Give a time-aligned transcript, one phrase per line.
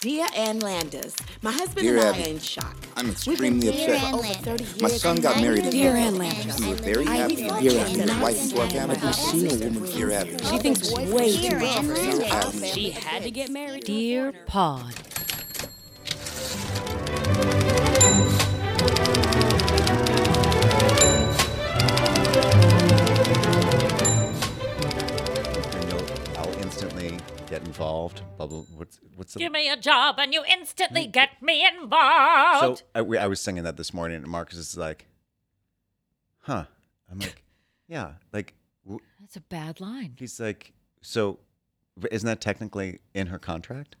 [0.00, 2.74] Dear Ann Landers, my husband Dear and I are in shock.
[2.96, 4.14] I'm extremely upset.
[4.14, 4.80] over 30 years.
[4.80, 6.58] My son got married in Dear Dear Ann Ann Landers.
[6.58, 8.00] We were very I happy thought and you Dear had Abby.
[8.00, 8.98] His wife is working been out.
[9.02, 9.14] married.
[9.14, 10.38] seen a woman Dear Abby.
[10.44, 12.32] She thinks way too much of herself.
[12.56, 12.66] Abby.
[12.68, 13.84] She had to get married.
[13.84, 14.94] Dear Pod.
[27.80, 28.22] Involved.
[28.36, 29.38] Bubble, what's what's the?
[29.40, 31.12] Give me a job and you instantly mm.
[31.12, 32.78] get me involved.
[32.78, 35.06] So I, we- I was singing that this morning, and Marcus is like,
[36.40, 36.64] "Huh?"
[37.10, 37.42] I'm like,
[37.88, 38.54] "Yeah." Like
[38.84, 40.14] w- That's a bad line.
[40.18, 41.38] he's like, "So,
[42.10, 43.96] isn't that technically in her contract?"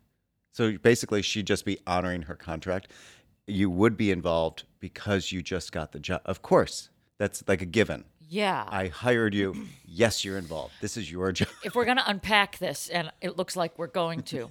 [0.52, 2.88] So basically, she'd just be honoring her contract.
[3.46, 6.20] You would be involved because you just got the job.
[6.24, 8.04] Of course, that's like a given.
[8.30, 8.64] Yeah.
[8.68, 9.66] I hired you.
[9.84, 10.74] Yes, you're involved.
[10.80, 11.48] This is your job.
[11.64, 14.48] if we're going to unpack this, and it looks like we're going to,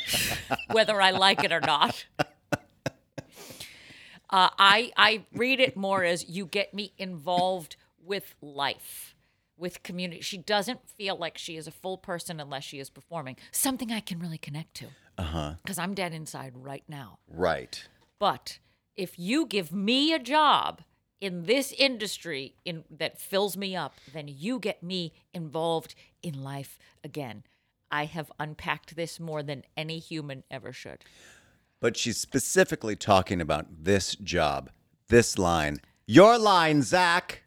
[0.70, 2.28] whether I like it or not, uh,
[4.30, 9.16] I I read it more as you get me involved with life,
[9.56, 10.20] with community.
[10.20, 13.98] She doesn't feel like she is a full person unless she is performing something I
[14.00, 14.86] can really connect to.
[15.18, 15.54] Uh huh.
[15.64, 17.18] Because I'm dead inside right now.
[17.26, 17.88] Right.
[18.20, 18.60] But
[18.94, 20.82] if you give me a job
[21.20, 26.78] in this industry in that fills me up, then you get me involved in life
[27.04, 27.44] again.
[27.90, 31.04] I have unpacked this more than any human ever should.
[31.80, 34.70] But she's specifically talking about this job,
[35.08, 35.80] this line.
[36.06, 37.42] Your line, Zach.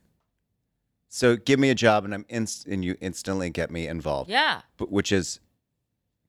[1.07, 4.29] So give me a job, and I'm inst- and you instantly get me involved.
[4.29, 4.61] Yeah.
[4.77, 5.39] But which is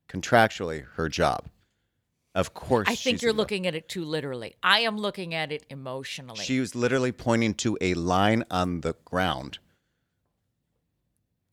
[0.08, 1.46] contractually her job.
[2.34, 4.56] Of course, I think you're looking at it too literally.
[4.62, 6.44] I am looking at it emotionally.
[6.44, 9.58] She was literally pointing to a line on the ground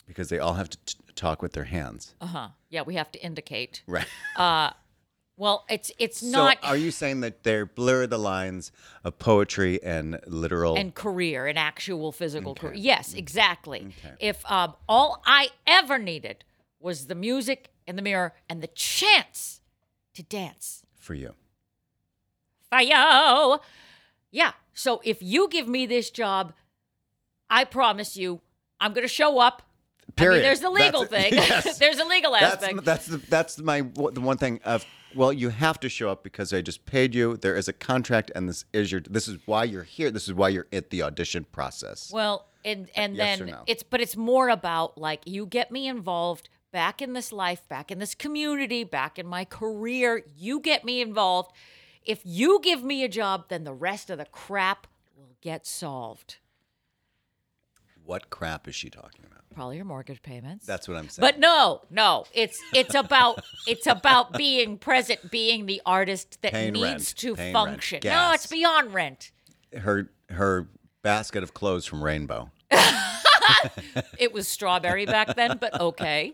[0.07, 2.15] because they all have to t- talk with their hands.
[2.19, 2.47] uh huh.
[2.69, 3.83] Yeah, we have to indicate.
[3.87, 4.07] Right.
[4.35, 4.71] Uh,
[5.37, 8.71] well, it's it's so not are you saying that they blur the lines
[9.03, 10.75] of poetry and literal?
[10.75, 12.61] and career, and actual physical Okay.
[12.61, 12.73] career.
[12.75, 13.93] Yes, exactly.
[14.03, 14.15] Okay.
[14.19, 16.43] If um, all I ever needed
[16.79, 19.60] was the music in the mirror and the chance
[20.13, 21.33] to dance for you.
[22.69, 23.59] for you.
[24.31, 24.51] Yeah.
[24.73, 26.53] So if you give me this job,
[27.49, 28.41] I promise you,
[28.79, 29.61] I'm going to show up.
[30.07, 30.37] I Period.
[30.37, 31.33] mean, there's the legal That's- thing.
[31.33, 31.77] yes.
[31.77, 32.75] there's a legal aspect.
[32.83, 34.85] That's that's the, that's my the one thing of
[35.15, 37.37] well you have to show up because I just paid you.
[37.37, 40.11] There is a contract and this is your this is why you're here.
[40.11, 42.11] This is why you're at the audition process.
[42.13, 43.63] Well, and and Yes then no?
[43.67, 47.91] it's but it's more about like you get me involved back in this life, back
[47.91, 50.23] in this community, back in my career.
[50.35, 51.51] You get me involved.
[52.03, 56.37] If you give me a job, then the rest of the crap will get solved.
[58.03, 59.41] what crap is she talking about?
[59.53, 60.65] Probably your mortgage payments.
[60.65, 61.21] That's what I'm saying.
[61.25, 66.73] But no, no, it's it's about it's about being present, being the artist that Paying
[66.73, 67.99] needs rent, to paying rent, function.
[68.03, 68.35] no, gas.
[68.35, 69.31] it's beyond rent.
[69.77, 70.69] her her
[71.01, 72.49] basket of clothes from Rainbow.
[74.17, 76.33] It was strawberry back then, but okay.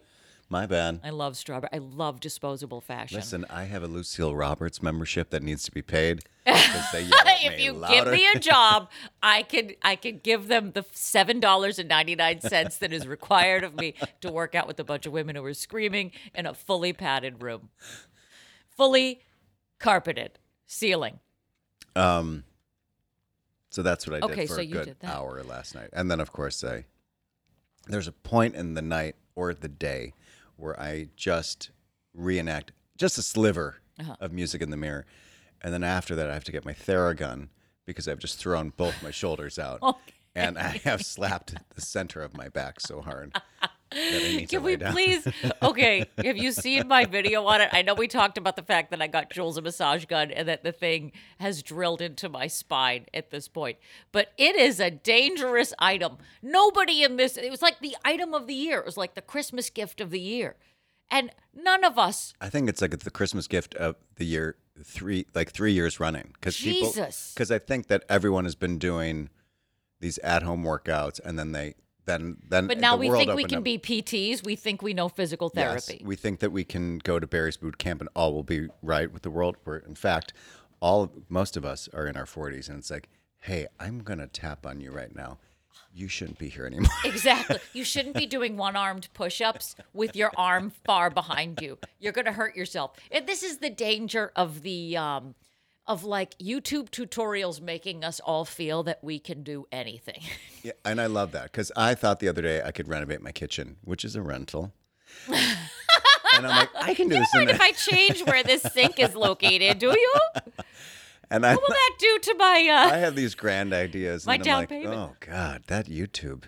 [0.50, 1.02] My bad.
[1.04, 1.70] I love strawberry.
[1.74, 3.18] I love disposable fashion.
[3.18, 7.20] Listen, I have a Lucille Roberts membership that needs to be paid because they yell
[7.20, 7.94] at if you louder.
[7.96, 8.90] give me a job,
[9.24, 13.06] I could I could give them the seven dollars and ninety nine cents that is
[13.08, 16.46] required of me to work out with a bunch of women who are screaming in
[16.46, 17.70] a fully padded room,
[18.70, 19.22] fully
[19.80, 21.20] carpeted ceiling.
[21.94, 22.46] Um,
[23.70, 26.22] so that's what I did Okay, for so a good hour last night, and then
[26.22, 26.86] of course I
[27.88, 30.14] there's a point in the night or the day
[30.58, 31.70] where I just
[32.14, 34.16] reenact just a sliver Uh-huh.
[34.20, 35.06] of music in the mirror,
[35.62, 37.48] and then after that I have to get my Theragun
[37.86, 39.80] because I've just thrown both my shoulders out.
[39.84, 40.14] Okay.
[40.36, 43.36] And I have slapped the center of my back so hard
[43.92, 45.28] that I need to Can we please?
[45.62, 47.70] Okay, have you seen my video on it?
[47.72, 50.48] I know we talked about the fact that I got Jules a massage gun and
[50.48, 53.78] that the thing has drilled into my spine at this point.
[54.12, 56.18] But it is a dangerous item.
[56.42, 58.80] Nobody in this, it was like the item of the year.
[58.80, 60.56] It was like the Christmas gift of the year.
[61.10, 65.26] And none of us, I think it's like the Christmas gift of the year three,
[65.34, 66.32] like three years running.
[66.34, 67.32] Because people, Jesus.
[67.34, 69.30] because I think that everyone has been doing
[70.00, 71.76] these at-home workouts, and then they
[72.08, 72.66] then then.
[72.66, 73.64] but now we think we can up.
[73.64, 74.44] be PTs.
[74.44, 76.04] We think we know physical Yes, therapy.
[76.04, 79.12] we think that we can go to Barry's boot camp and all will be right
[79.14, 79.58] with the world.
[79.64, 80.34] Where in fact,
[80.80, 83.10] all most of us are in our forties, and it's like,
[83.42, 85.38] hey, I'm gonna tap on you right now.
[85.94, 86.90] You shouldn't be here anymore.
[87.06, 87.60] Exactly.
[87.74, 91.78] You shouldn't be doing one armed push ups with your arm far behind you.
[92.00, 92.92] You're going to hurt yourself.
[93.12, 95.34] And this is the danger of the, um,
[95.88, 100.22] of like YouTube tutorials making us all feel that we can do anything.
[100.64, 103.32] Yeah, and I love that because I thought the other day I could renovate my
[103.32, 104.74] kitchen, which is a rental.
[105.28, 105.38] and
[106.34, 107.30] I'm like, I can do this.
[107.34, 109.80] Mind in if I change where this sink is located?
[109.80, 110.14] Do you?
[111.32, 112.68] and I, What will that do to my?
[112.70, 112.94] Uh...
[112.96, 114.26] I have these grand ideas.
[114.26, 114.96] My and I'm down like, payment.
[114.96, 116.44] oh God, that YouTube,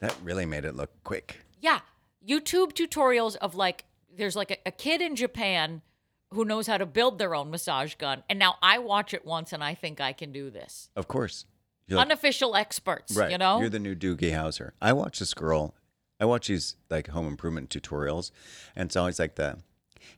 [0.00, 1.40] that really made it look quick.
[1.60, 1.80] Yeah,
[2.24, 3.84] YouTube tutorials of like
[4.16, 5.82] there's like a, a kid in Japan
[6.32, 9.52] who knows how to build their own massage gun, and now I watch it once
[9.52, 10.90] and I think I can do this.
[10.96, 11.44] Of course.
[11.88, 13.32] Like, Unofficial experts, right.
[13.32, 13.58] you know.
[13.60, 14.70] You're the new Doogie Howser.
[14.80, 15.74] I watch this girl.
[16.20, 18.30] I watch these like home improvement tutorials,
[18.76, 19.58] and it's always like the,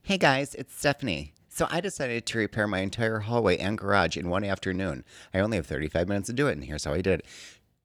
[0.03, 4.29] "Hey guys, it's Stephanie." So I decided to repair my entire hallway and garage in
[4.29, 5.03] one afternoon.
[5.33, 7.25] I only have 35 minutes to do it, and here's how I did it.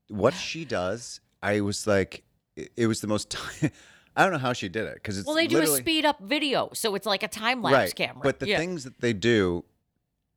[0.09, 2.25] What she does, I was like,
[2.57, 3.35] it, it was the most.
[4.19, 6.05] I don't know how she did it because it's well, they do a literally- speed
[6.05, 7.95] up video, so it's like a time lapse right.
[7.95, 8.21] camera.
[8.25, 8.59] But the yeah.
[8.59, 9.65] things that they do,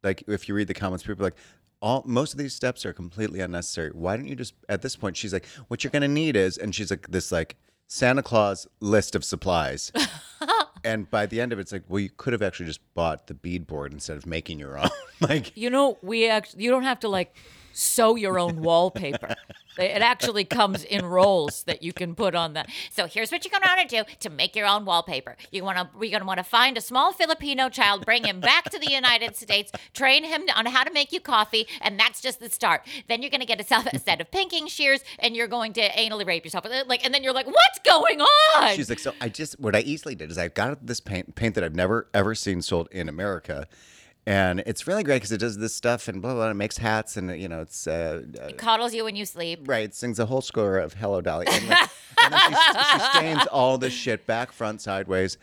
[0.04, 1.38] like if you read the comments, people are like,
[1.81, 3.89] all most of these steps are completely unnecessary.
[3.89, 5.18] Why don't you just at this point?
[5.18, 7.56] She's like, what you're gonna need is, and she's like this like
[7.88, 9.92] Santa Claus list of supplies.
[10.84, 13.25] and by the end of it, it's like, well, you could have actually just bought
[13.25, 14.89] the beadboard instead of making your own.
[15.22, 17.36] like, You know, we actually you don't have to like
[17.74, 19.36] sew your own wallpaper.
[19.78, 22.70] It actually comes in rolls that you can put on that.
[22.92, 25.38] So here's what you're gonna want to do to make your own wallpaper.
[25.52, 28.80] You wanna you're gonna want to find a small Filipino child, bring him back to
[28.80, 32.50] the United States, train him on how to make you coffee, and that's just the
[32.50, 32.82] start.
[33.08, 36.26] Then you're gonna get yourself a set of pinking shears, and you're going to anally
[36.26, 36.66] rape yourself.
[36.66, 38.76] Uh, like, and then you're like, what's going on?
[38.76, 41.56] she's like, so I just what I easily did is I got this paint paint
[41.56, 43.68] that I've never ever seen sold in America.
[44.26, 46.44] And it's really great because it does this stuff and blah blah.
[46.44, 46.52] blah.
[46.52, 49.68] It makes hats and you know it's uh, uh, coddles you when you sleep.
[49.68, 51.90] Right, sings a whole score of "Hello, Dolly," and, like,
[52.24, 55.38] and then she, she stains all this shit back, front, sideways,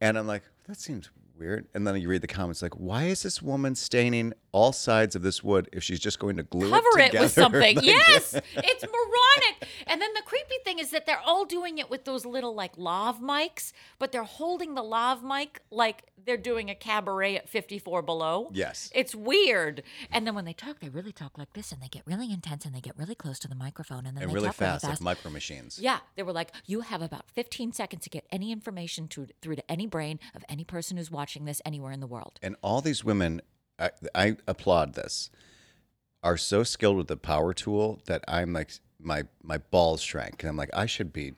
[0.00, 1.66] and I'm like, that seems weird.
[1.74, 5.22] And then you read the comments, like, why is this woman staining all sides of
[5.22, 7.60] this wood if she's just going to glue cover it it, with something.
[7.60, 9.68] Like, yes, it's moronic.
[9.86, 12.72] And then the creepy thing is that they're all doing it with those little like
[12.76, 18.02] lav mics, but they're holding the lav mic like they're doing a cabaret at 54
[18.02, 18.50] below.
[18.52, 18.90] Yes.
[18.94, 19.82] It's weird.
[20.10, 22.64] And then when they talk, they really talk like this and they get really intense
[22.64, 24.84] and they get really close to the microphone and then and they really talk fast,
[24.84, 25.02] really like fast.
[25.02, 25.78] micro machines.
[25.80, 29.56] Yeah, they were like, you have about 15 seconds to get any information to, through
[29.56, 32.38] to any brain of any person who's watching this anywhere in the world.
[32.42, 33.40] And all these women,
[33.78, 35.30] I, I applaud this,
[36.22, 38.70] are so skilled with the power tool that I'm like,
[39.00, 41.34] my my balls shrank, and I'm like, I should be.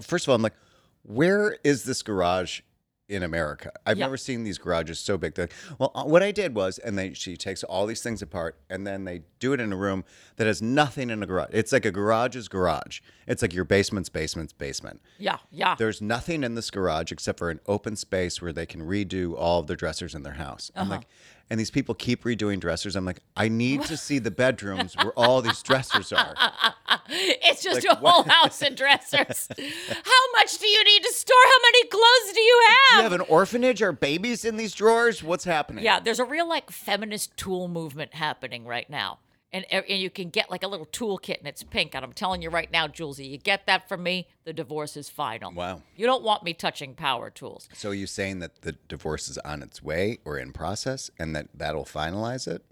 [0.00, 0.54] First of all, I'm like,
[1.02, 2.60] where is this garage
[3.08, 3.72] in America?
[3.84, 4.04] I've Yeah.
[4.04, 5.34] never seen these garages so big.
[5.34, 8.22] They're like, well, uh, what I did was, and then she takes all these things
[8.22, 10.04] apart, and then they do it in a room
[10.36, 11.48] that has nothing in a garage.
[11.52, 13.00] It's like a garage's garage.
[13.26, 15.02] It's like your basement's basement's basement.
[15.18, 15.74] Yeah, yeah.
[15.74, 19.58] There's nothing in this garage except for an open space where they can redo all
[19.58, 20.70] of their dressers in their house.
[20.76, 20.90] I'm Uh-huh.
[20.98, 21.06] like,
[21.52, 22.96] and these people keep redoing dressers.
[22.96, 26.34] I'm like, I need to see the bedrooms where all these dressers are.
[27.10, 29.48] It's just Like, a what- whole house of dressers.
[29.50, 31.36] How much do you need to store?
[31.44, 32.90] How many clothes do you have?
[32.92, 33.82] Do you have an orphanage?
[33.82, 35.22] Are babies in these drawers?
[35.22, 35.84] What's happening?
[35.84, 39.18] yeah, there's a real like feminist tool movement happening right now.
[39.54, 41.94] And, and you can get like a little toolkit and it's pink.
[41.94, 45.10] And I'm telling you right now, Julesy, you get that from me, the divorce is
[45.10, 45.52] final.
[45.52, 45.82] Wow.
[45.94, 47.68] You don't want me touching power tools.
[47.74, 51.36] So are you saying that the divorce is on its way or in process, and
[51.36, 52.64] that that'll finalize it?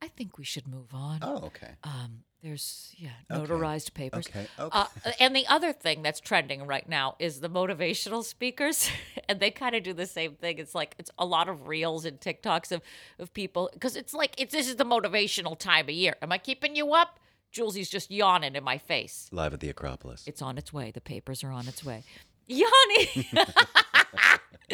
[0.00, 1.18] I think we should move on.
[1.20, 1.72] Oh, okay.
[1.84, 3.40] Um, there's yeah, Okay.
[3.52, 4.26] notarized papers.
[4.28, 4.86] Okay, Uh,
[5.18, 8.88] and the other thing that's trending right now is the motivational speakers,
[9.28, 10.58] and they kind of do the same thing.
[10.58, 12.82] It's like it's a lot of reels and TikToks of
[13.18, 16.16] of people because it's like it's this is the motivational time of year.
[16.22, 17.18] Am I keeping you up?
[17.52, 19.28] Julesie's just yawning in my face.
[19.32, 20.22] Live at the Acropolis.
[20.26, 20.92] It's on its way.
[20.92, 22.04] The papers are on its way.
[22.46, 23.26] Yawning.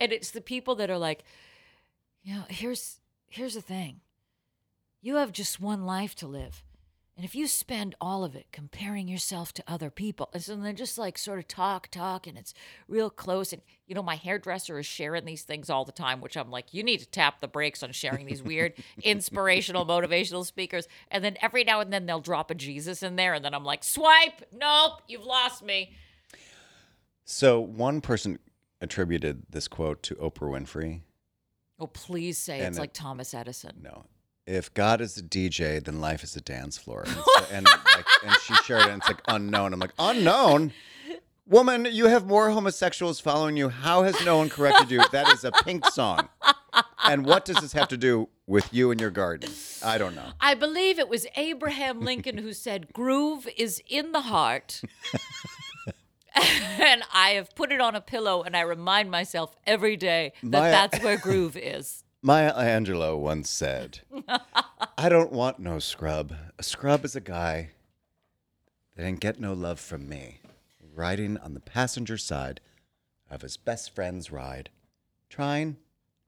[0.00, 1.24] and it's the people that are like,
[2.22, 4.00] you know, here's here's the thing.
[5.02, 6.62] You have just one life to live.
[7.14, 10.72] And if you spend all of it comparing yourself to other people, and so they
[10.72, 12.54] just like sort of talk, talk, and it's
[12.88, 13.52] real close.
[13.52, 16.72] And you know, my hairdresser is sharing these things all the time, which I'm like,
[16.72, 20.88] you need to tap the brakes on sharing these weird inspirational, motivational speakers.
[21.10, 23.64] And then every now and then they'll drop a Jesus in there, and then I'm
[23.64, 25.92] like, swipe, nope, you've lost me.
[27.26, 28.38] So one person
[28.80, 31.00] attributed this quote to Oprah Winfrey.
[31.78, 33.80] Oh, please say And it's it- like Thomas Edison.
[33.82, 34.06] No.
[34.46, 37.02] If God is a DJ, then life is a dance floor.
[37.06, 39.72] And, so- and, like, and she shared it, and it's like unknown.
[39.72, 40.72] I'm like, unknown?
[41.46, 43.68] Woman, you have more homosexuals following you.
[43.68, 45.02] How has no one corrected you?
[45.12, 46.28] That is a pink song.
[47.04, 49.50] And what does this have to do with you and your garden?
[49.84, 50.30] I don't know.
[50.40, 54.80] I believe it was Abraham Lincoln who said, Groove is in the heart.
[56.34, 60.48] and I have put it on a pillow and I remind myself every day that
[60.50, 62.01] Maya- uh, that's where groove is.
[62.24, 63.98] Maya Angelou once said,
[64.96, 66.32] I don't want no scrub.
[66.56, 67.70] A scrub is a guy
[68.94, 70.38] that ain't get no love from me.
[70.94, 72.60] Riding on the passenger side
[73.28, 74.70] of his best friend's ride,
[75.28, 75.78] trying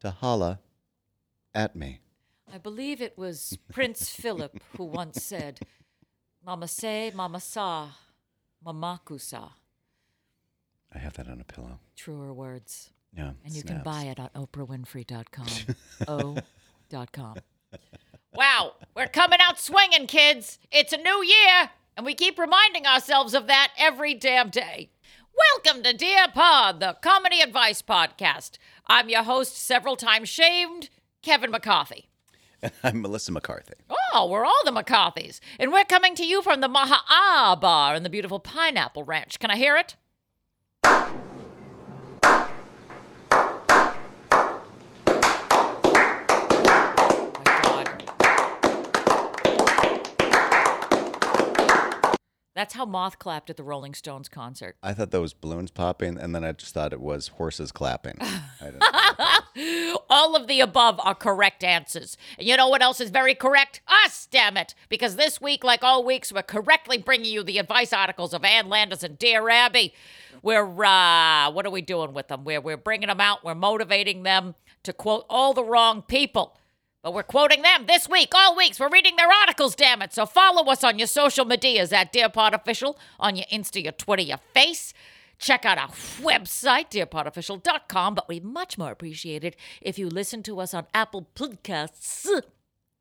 [0.01, 0.59] to holla
[1.55, 2.01] at me.
[2.53, 5.61] I believe it was Prince Philip who once said,
[6.45, 7.91] Mama say, Mama sa,
[8.67, 9.51] Mamakusa.
[10.93, 11.79] I have that on a pillow.
[11.95, 12.91] Truer words.
[13.17, 13.31] Yeah.
[13.45, 15.75] And you can buy it on oprahwinfrey.com.
[16.09, 16.37] O
[16.91, 17.37] dot com.
[18.35, 20.59] Wow, we're coming out swinging, kids.
[20.73, 24.91] It's a new year, and we keep reminding ourselves of that every damn day.
[25.65, 28.59] Welcome to Dear Pod, the comedy advice podcast.
[28.89, 30.91] I'm your host, several times shamed,
[31.23, 32.09] Kevin McCarthy.
[32.83, 33.75] I'm Melissa McCarthy.
[34.13, 35.41] Oh, we're all the McCarthys.
[35.59, 39.39] And we're coming to you from the Maha'a Bar in the beautiful Pineapple Ranch.
[39.39, 39.97] Can I hear it?
[52.55, 54.77] That's how Moth clapped at the Rolling Stones concert.
[54.81, 58.17] I thought that was balloons popping, and then I just thought it was horses clapping.
[60.09, 62.17] All of the above are correct answers.
[62.39, 63.81] And you know what else is very correct?
[63.89, 64.77] Us, damn it.
[64.89, 68.69] Because this week, like all weeks, we're correctly bringing you the advice articles of Ann
[68.69, 69.93] Landers and Dear Abby.
[70.43, 72.45] We're, uh, what are we doing with them?
[72.45, 73.45] We're, we're bringing them out.
[73.45, 76.57] We're motivating them to quote all the wrong people.
[77.05, 78.81] But we're quoting them this week, all weeks.
[78.81, 80.15] We're reading their articles, damn it.
[80.15, 84.23] So follow us on your social medias at DearPod Official, on your Insta, your Twitter,
[84.23, 84.95] your Face.
[85.39, 85.91] Check out our
[86.23, 88.15] website, dearpodofficial.com.
[88.15, 92.27] But we much more appreciate it if you listen to us on Apple Podcasts,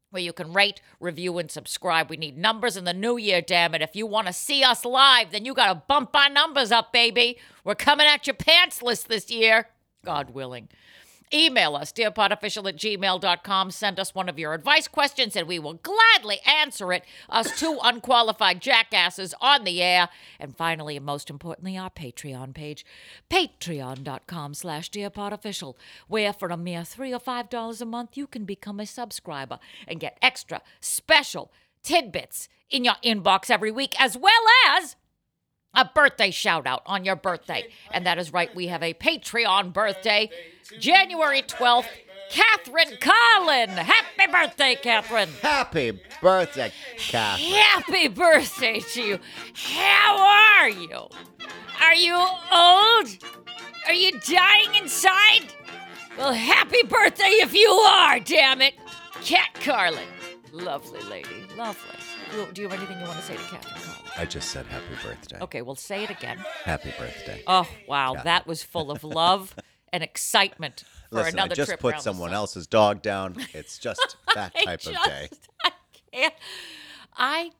[0.10, 2.10] where you can rate, review, and subscribe.
[2.10, 3.81] We need numbers in the new year, damn it.
[3.81, 6.91] If you want to see us live, then you got to bump our numbers up,
[6.91, 7.38] baby.
[7.63, 9.69] We're coming at your pantsless this year,
[10.03, 10.67] God willing.
[11.34, 13.72] Email us, dearpodofficial at gmail.com.
[13.72, 17.04] Send us one of your advice questions, and we will gladly answer it.
[17.30, 20.10] Us two unqualified jackasses on the air.
[20.40, 22.86] And finally, and most importantly, our Patreon page,
[23.30, 25.75] patreon.com slash dearpodofficial,
[26.08, 29.58] where for a mere three or five dollars a month, you can become a subscriber
[29.88, 34.32] and get extra special tidbits in your inbox every week, as well
[34.70, 34.96] as
[35.74, 37.70] a birthday shout out on your birthday.
[37.92, 40.30] And that is right, we have a Patreon birthday,
[40.80, 41.88] January 12th.
[42.30, 43.70] Catherine Carlin.
[43.70, 45.30] Happy birthday, Catherine.
[45.42, 47.51] Happy birthday, Catherine.
[47.53, 49.20] Happy birthday to you.
[49.53, 51.10] How are you?
[51.82, 53.08] Are you old?
[53.86, 55.53] Are you dying inside?
[56.18, 58.74] Well, happy birthday if you are, damn it.
[59.24, 60.08] Cat Carlin.
[60.51, 61.30] Lovely lady.
[61.58, 62.00] Lovely.
[62.53, 63.93] Do- you have anything you want to say to Catherine Carlin?
[64.17, 65.39] I just said happy birthday.
[65.41, 66.38] Okay, well, say it again.
[66.63, 67.43] Happy birthday.
[67.48, 68.13] Oh, wow.
[68.13, 68.24] Yeah.
[68.24, 69.55] That was full of love
[69.91, 73.38] and excitement for Listen, another I just trip put around someone else's dog down.
[73.53, 75.29] It's just that type of day.
[75.63, 75.72] I
[76.12, 76.34] can't.
[77.15, 77.51] I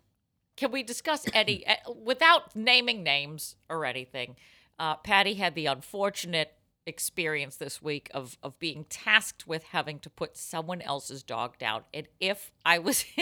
[0.56, 4.36] can we discuss Eddie eh, without naming names or anything?
[4.78, 6.54] Uh, Patty had the unfortunate
[6.86, 11.84] experience this week of of being tasked with having to put someone else's dog down,
[11.94, 13.06] and if I was.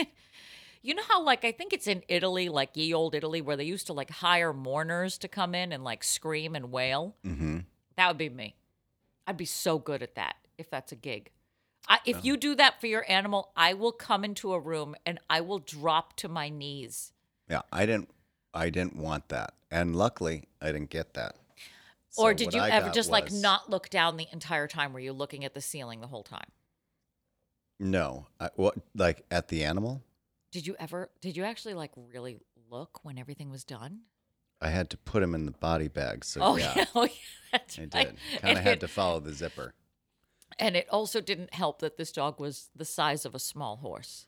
[0.82, 3.64] You know how, like, I think it's in Italy, like ye old Italy, where they
[3.64, 7.14] used to like hire mourners to come in and like scream and wail.
[7.24, 7.58] Mm-hmm.
[7.96, 8.56] That would be me.
[9.26, 11.30] I'd be so good at that if that's a gig.
[11.88, 12.20] I, if Oh.
[12.22, 15.58] you do that for your animal, I will come into a room and I will
[15.60, 17.12] drop to my knees.
[17.48, 18.08] Yeah, I didn't.
[18.54, 21.36] I didn't want that, and luckily, I didn't get that.
[22.18, 24.92] or did you I ever just like not look down the entire time?
[24.92, 26.50] Were you looking at the ceiling the whole time?
[27.80, 30.02] No, I, what like at the animal?
[30.52, 31.10] Did you ever?
[31.20, 32.38] Did you actually like really
[32.70, 34.02] look when everything was done?
[34.60, 37.10] I had to put him in the body bag, so oh yeah, yeah, oh, yeah
[37.50, 37.90] that's I right.
[37.90, 38.40] did.
[38.40, 39.74] Kind of had it- to follow the zipper.
[40.58, 44.26] And it also didn't help that this dog was the size of a small horse.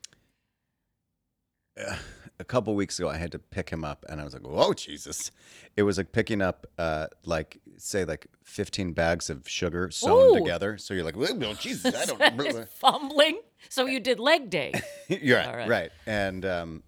[1.79, 1.97] Uh,
[2.41, 4.73] a couple weeks ago, I had to pick him up, and I was like, "Whoa,
[4.75, 5.31] Jesus!"
[5.77, 10.39] It was like picking up, uh, like say, like fifteen bags of sugar sewn Ooh.
[10.39, 10.79] together.
[10.79, 12.67] So you're like, "Whoa, Jesus!" I don't remember.
[12.67, 13.41] Fumbling.
[13.69, 14.73] So you did leg day.
[15.09, 15.69] you're right, All right.
[15.69, 15.91] right.
[16.07, 16.83] And um,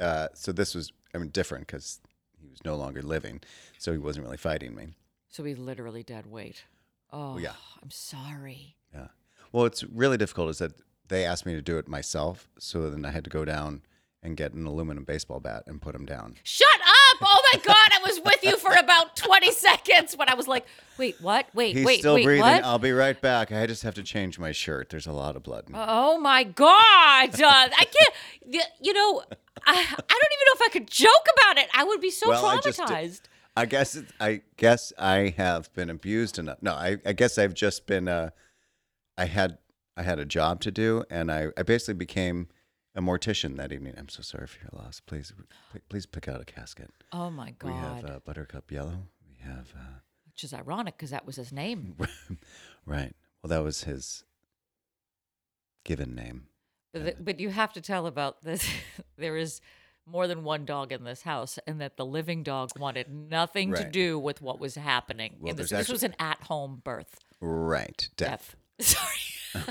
[0.00, 2.00] uh, so this was, I mean, different because
[2.40, 3.40] he was no longer living,
[3.78, 4.88] so he wasn't really fighting me.
[5.28, 6.64] So he's literally dead weight.
[7.12, 7.52] Oh, yeah.
[7.82, 8.76] I'm sorry.
[8.92, 9.08] Yeah.
[9.52, 10.72] Well, it's really difficult is that
[11.08, 13.82] they asked me to do it myself, so then I had to go down
[14.24, 16.34] and get an aluminum baseball bat and put him down.
[16.42, 17.18] Shut up!
[17.22, 20.66] Oh my god, I was with you for about 20 seconds when I was like,
[20.98, 21.46] wait, what?
[21.54, 22.42] Wait, He's wait, still wait, breathing.
[22.42, 22.64] what?
[22.64, 23.52] I'll be right back.
[23.52, 24.88] I just have to change my shirt.
[24.90, 25.64] There's a lot of blood.
[25.68, 25.74] in.
[25.78, 27.40] Oh my god!
[27.40, 28.64] Uh, I can't.
[28.80, 29.22] You know,
[29.64, 31.68] I, I don't even know if I could joke about it.
[31.74, 33.20] I would be so Well, I just- traumatized.
[33.56, 36.58] I guess I guess I have been abused enough.
[36.60, 38.08] No, I, I guess I've just been.
[38.08, 38.30] Uh,
[39.16, 39.58] I had
[39.96, 42.48] I had a job to do, and I, I basically became
[42.94, 43.94] a mortician that evening.
[43.96, 45.00] I'm so sorry for your loss.
[45.00, 45.32] Please,
[45.88, 46.90] please pick out a casket.
[47.12, 47.68] oh my god!
[47.68, 49.08] We have uh, buttercup yellow.
[49.28, 51.96] We have uh, which is ironic because that was his name.
[52.86, 53.14] Right.
[53.42, 54.24] Well, that was his
[55.84, 56.48] given name.
[56.92, 58.68] But, but you have to tell about this.
[59.16, 59.60] there is
[60.06, 63.88] more than one dog in this house, and that the living dog wanted nothing to
[63.88, 65.36] do with what was happening.
[65.40, 65.70] Well, this.
[65.70, 67.20] there's this was an at-home birth.
[67.40, 68.06] Right.
[68.16, 68.54] Death.
[68.78, 68.96] Death.
[69.54, 69.64] Sorry.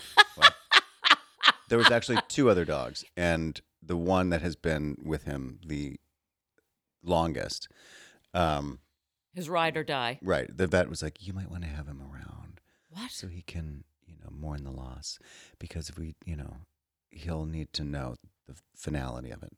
[1.74, 5.96] There was actually two other dogs, and the one that has been with him the
[7.01, 7.68] longest.
[8.32, 8.77] Um,
[9.34, 10.20] His ride or die.
[10.22, 10.56] right.
[10.56, 12.60] The vet was like, "You might want to have him around
[12.92, 13.10] What?
[13.10, 15.18] so he can, you know, mourn the loss,
[15.58, 16.58] because if we, you know,
[17.10, 19.53] he'll need to know the finality of it."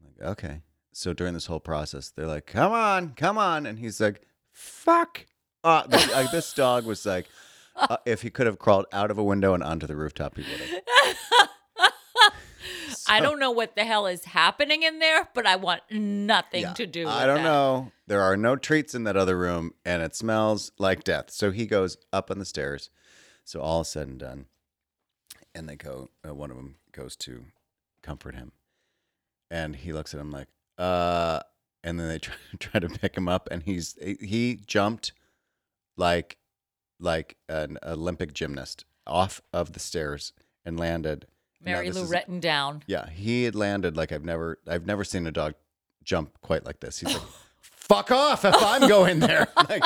[0.00, 0.62] I'm like, okay.
[0.92, 5.26] So during this whole process, they're like, "Come on, come on," and he's like, "Fuck."
[5.62, 7.28] Uh, like, this dog was like,
[7.76, 10.42] uh, if he could have crawled out of a window and onto the rooftop, he
[10.42, 10.82] would have.
[13.10, 16.72] I don't know what the hell is happening in there, but I want nothing Yeah,
[16.74, 17.42] to do with I don't that.
[17.44, 17.92] know.
[18.06, 21.30] There are no treats in that other room, and it smells like death.
[21.30, 22.90] So he goes up on the stairs.
[23.44, 24.46] So all said and done,
[25.54, 26.08] and they go.
[26.26, 27.46] Uh, one of them goes to
[28.02, 28.52] comfort him,
[29.50, 31.40] and he looks at him like, "Uh,"
[31.82, 35.12] and then they try, try to pick him up, and he's he jumped
[35.96, 36.36] like
[37.00, 40.34] like an Olympic gymnast off of the stairs
[40.68, 41.26] and landed.
[41.60, 42.84] Mary Lou Retton down.
[42.86, 45.54] yeah, he had landed like I've never I've never seen a dog
[46.04, 47.00] jump quite like this.
[47.00, 47.22] He's like,
[47.60, 49.82] "Fuck off if I'm going there." Like,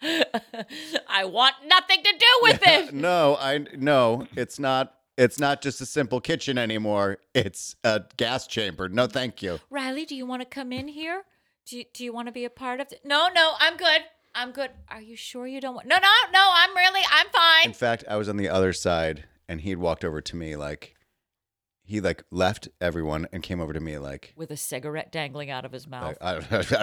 [1.08, 2.94] I want nothing to do with it.
[2.94, 7.18] no, I no, it's not it's not just a simple kitchen anymore.
[7.34, 8.88] It's a gas chamber.
[8.88, 9.60] No, thank you.
[9.70, 11.22] Riley, do you want to come in here?
[11.66, 13.02] Do you, do you want to be a part of it?
[13.04, 14.00] No, no, I'm good.
[14.34, 14.70] I'm good.
[14.88, 15.86] Are you sure you don't want?
[15.86, 16.50] No, no, no.
[16.54, 17.02] I'm really.
[17.10, 17.66] I'm fine.
[17.66, 20.94] In fact, I was on the other side and he'd walked over to me like
[21.84, 25.64] he like left everyone and came over to me like With a cigarette dangling out
[25.64, 26.80] of his mouth, like, I,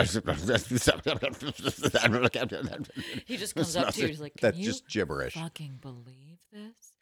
[3.26, 4.08] he just comes up to you.
[4.08, 5.34] He's like, "Can that's you just gibberish.
[5.34, 6.94] fucking believe this?"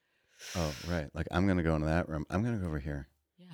[0.56, 1.10] Oh, right.
[1.14, 2.26] Like I'm gonna go into that room.
[2.30, 3.08] I'm gonna go over here.
[3.38, 3.46] Yeah.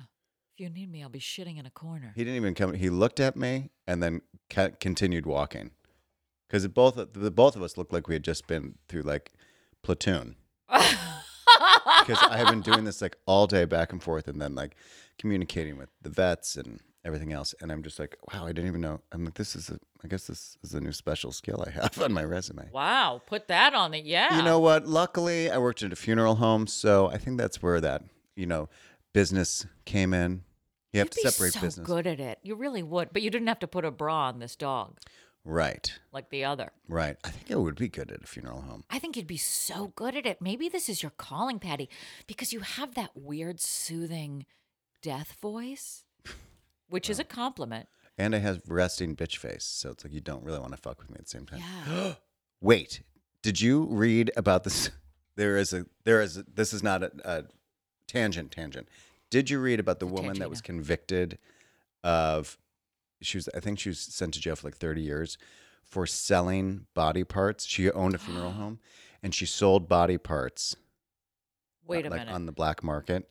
[0.54, 2.12] If you need me, I'll be shitting in a corner.
[2.14, 2.74] He didn't even come.
[2.74, 5.70] He looked at me and then ca- continued walking,
[6.48, 9.32] because both the both of us looked like we had just been through like
[9.82, 10.36] platoon.
[12.06, 14.76] Because I have been doing this like all day back and forth, and then like
[15.18, 17.54] communicating with the vets and everything else.
[17.60, 19.00] And I'm just like, wow, I didn't even know.
[19.12, 19.78] I'm like, this is a.
[20.02, 22.68] I guess this is a new special skill I have on my resume.
[22.72, 24.04] wow, put that on it.
[24.04, 24.36] Yeah.
[24.36, 24.86] You know what?
[24.86, 28.02] Luckily, I worked at a funeral home, so I think that's where that
[28.36, 28.68] you know
[29.12, 30.42] business came in.
[30.92, 32.38] You have You'd to be separate so business, good at it.
[32.42, 34.98] You really would, but you didn't have to put a bra on this dog
[35.44, 35.92] right?
[36.12, 36.72] like the other.
[36.88, 37.16] Right.
[37.24, 38.84] I think I would be good at a funeral home.
[38.90, 40.40] I think you'd be so good at it.
[40.40, 41.88] Maybe this is your calling, Patty,
[42.26, 44.46] because you have that weird, soothing
[45.02, 46.04] death voice,
[46.88, 47.88] which is a compliment.
[48.16, 51.00] And I have resting bitch face, so it's like you don't really want to fuck
[51.00, 51.60] with me at the same time.
[51.60, 52.14] Yeah.
[52.60, 53.02] Wait,
[53.42, 54.90] did you read about this?
[55.36, 57.44] There is a there is a, this is not a, a
[58.06, 58.86] tangent tangent.
[59.30, 61.38] Did you read about the woman that was convicted
[62.04, 62.56] of
[63.20, 65.38] she was I think she was sent to jail for like 30 years
[65.82, 67.64] for selling body parts.
[67.66, 68.80] She owned a funeral home
[69.22, 70.78] and she sold body parts uh,
[71.86, 72.32] Wait a like minute.
[72.34, 73.28] on the black market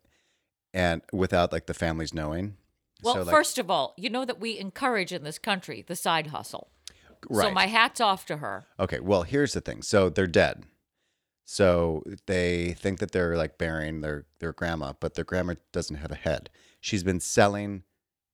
[0.73, 2.55] and without like the families knowing.
[3.03, 5.95] well, So, like- first of all, you know that we encourage in this country the
[5.95, 6.69] side hustle.
[7.29, 7.45] Right.
[7.47, 8.65] So my hat's off to her.
[8.79, 9.81] Okay, well, here's the thing.
[9.81, 10.63] So they're dead.
[11.45, 16.11] So they think that they're like burying their their grandma, but their grandma doesn't have
[16.11, 16.49] a head.
[16.79, 17.83] She's been selling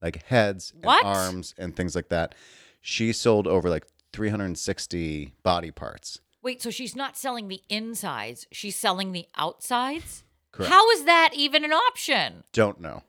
[0.02, 1.06] like heads What?
[1.06, 2.36] and arms and things like that.
[2.82, 6.20] She sold over like 360 body parts.
[6.42, 10.24] Wait, so she's not selling the insides, she's selling the outsides?
[10.52, 10.72] Correct.
[10.72, 12.44] How is that even an option?
[12.54, 13.04] Don't know.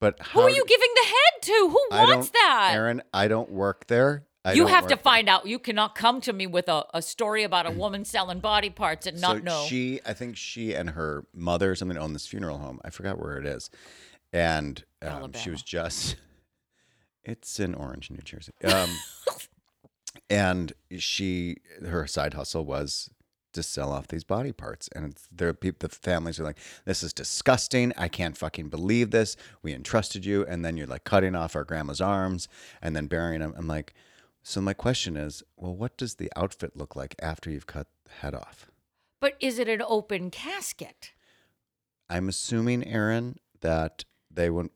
[0.00, 1.68] But Who how are you giving the head to?
[1.70, 2.70] Who I wants don't- that?
[2.74, 4.26] Aaron, I don't work there.
[4.44, 5.12] I you don't have to work there.
[5.12, 5.46] find out.
[5.46, 9.06] You cannot come to me with a, a story about a woman selling body parts
[9.06, 9.64] and not so know.
[9.68, 12.80] She, I think she and her mother or something own this funeral home.
[12.82, 13.68] I forgot where it is,
[14.32, 16.16] and um, she was just.
[17.22, 18.52] It's in Orange, New Jersey.
[18.64, 18.90] Um,
[20.30, 23.10] and she, her side hustle was
[23.52, 27.12] to sell off these body parts, and there, people, the families are like, "This is
[27.12, 27.92] disgusting.
[27.96, 29.36] I can't fucking believe this.
[29.62, 32.48] We entrusted you, and then you're like cutting off our grandma's arms
[32.80, 33.94] and then burying them." I'm like,
[34.42, 38.12] so my question is, well, what does the outfit look like after you've cut the
[38.12, 38.70] head off?
[39.20, 41.12] but is it an open casket?
[42.08, 44.72] I'm assuming, Aaron, that they wouldn't.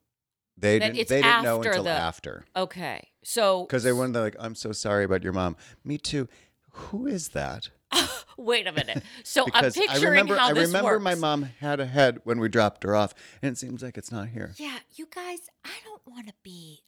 [0.57, 0.99] They That didn't.
[1.01, 3.09] it's They didn't know after until the- after Okay.
[3.25, 4.13] So because they went.
[4.13, 6.29] They're like, "I'm so sorry about your mom." Me too.
[6.71, 7.71] Who is that?
[8.37, 9.03] Wait a minute.
[9.23, 12.19] So I'm Because picturing I remember, how I this remember my mom had a head
[12.25, 14.53] when we dropped her off, and it seems like it's not here.
[14.57, 16.81] Yeah, you guys, I don't want to be.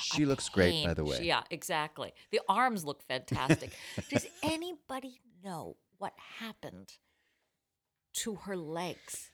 [0.00, 0.94] She looks great, by pain.
[0.94, 1.18] the way.
[1.22, 2.12] Yeah, exactly.
[2.30, 3.72] The arms look fantastic.
[4.08, 6.92] Does anybody know what happened
[8.14, 9.30] to her legs?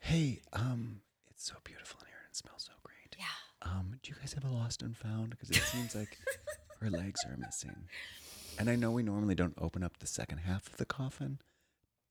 [0.00, 1.02] Hey, um,
[1.36, 3.14] it's so beautiful in here and it smells so great.
[3.18, 3.26] Yeah.
[3.70, 5.30] Um, do you guys have a lost and found?
[5.30, 6.18] Because it seems like
[6.80, 7.76] her legs are missing.
[8.58, 11.38] And I know we normally don't open up the second half of the coffin,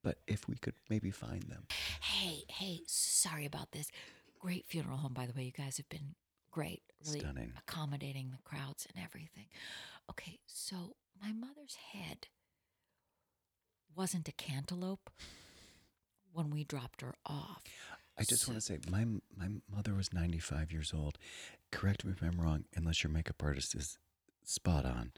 [0.03, 1.63] but if we could maybe find them.
[2.01, 3.89] Hey, hey, sorry about this.
[4.39, 5.43] Great funeral home, by the way.
[5.43, 6.13] You guys have been
[6.51, 6.83] great.
[7.07, 7.53] Really Stunning.
[7.57, 9.47] accommodating the crowds and everything.
[10.09, 12.27] Okay, so my mother's head
[13.95, 15.09] wasn't a cantaloupe
[16.31, 17.63] when we dropped her off.
[18.17, 21.17] I just want to say, my my mother was 95 years old.
[21.71, 23.97] Correct me if I'm wrong, unless your makeup artist is
[24.43, 25.11] spot on.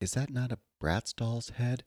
[0.00, 1.82] Is that not a Bratz doll's head?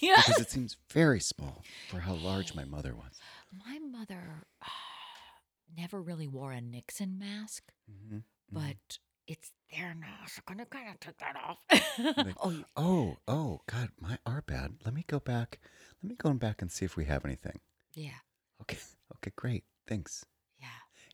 [0.00, 0.16] yeah.
[0.26, 3.18] Because it seems very small for how large my mother was.
[3.66, 4.44] My mother
[5.76, 8.18] never really wore a Nixon mask, Mm-hmm.
[8.52, 10.24] but it's there now.
[10.26, 11.58] So I'm gonna kind of take that off.
[12.24, 14.74] Like, oh, Oh, oh, God, my our bad.
[14.84, 15.58] Let me go back.
[16.02, 17.60] Let me go back and see if we have anything.
[17.94, 18.20] yeah,
[18.62, 18.78] Okay,
[19.16, 19.64] okay, great.
[19.88, 20.24] Thanks.
[20.60, 20.66] yeah.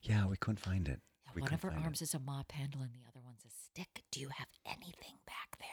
[0.03, 1.01] Yeah, we couldn't find it.
[1.25, 3.51] Yeah, we one of her arms is a mop handle and the other one's a
[3.51, 4.03] stick.
[4.11, 5.69] Do you have anything back there?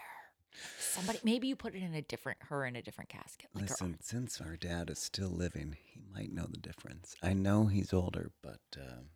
[0.80, 3.50] Somebody, maybe you put it in a different, her in a different casket.
[3.54, 7.16] Like Listen, since our dad is still living, he might know the difference.
[7.24, 9.10] I know he's older, but um,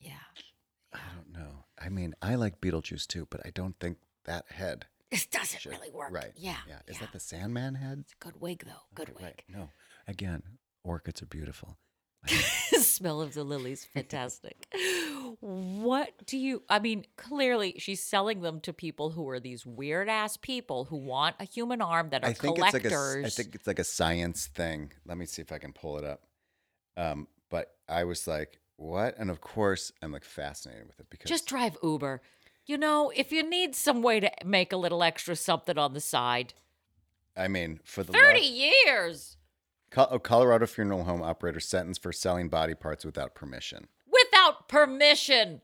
[0.00, 0.14] Yeah.
[0.92, 1.64] I don't know.
[1.78, 4.86] I mean, I like Beetlejuice too, but I don't think that head.
[5.10, 6.10] This doesn't should- really work.
[6.12, 6.32] Right.
[6.36, 6.56] Yeah.
[6.68, 6.80] Yeah.
[6.86, 8.04] Is that the Sandman head?
[8.20, 8.82] good wig though?
[8.94, 9.24] Good Okay, wig.
[9.24, 9.42] Right.
[9.48, 9.70] No.
[10.06, 10.42] Again,
[10.84, 11.76] orchids are beautiful.
[12.26, 14.66] The smell of the lilies, fantastic.
[15.40, 16.62] what do you?
[16.68, 20.96] I mean, clearly she's selling them to people who are these weird ass people who
[20.96, 22.82] want a human arm that are I think collectors.
[22.84, 24.92] it's like a, I think it's like a science thing.
[25.06, 26.22] Let me see if I can pull it up.
[26.96, 29.16] Um, but I was like, what?
[29.18, 32.20] And of course, I'm like fascinated with it because Just drive Uber.
[32.66, 36.00] You know, if you need some way to make a little extra something on the
[36.00, 36.52] side,
[37.36, 39.37] I mean, for the thirty love- years Col- a
[39.90, 43.88] Colorado funeral home operator sentenced for selling body parts without permission.
[44.10, 45.60] without permission.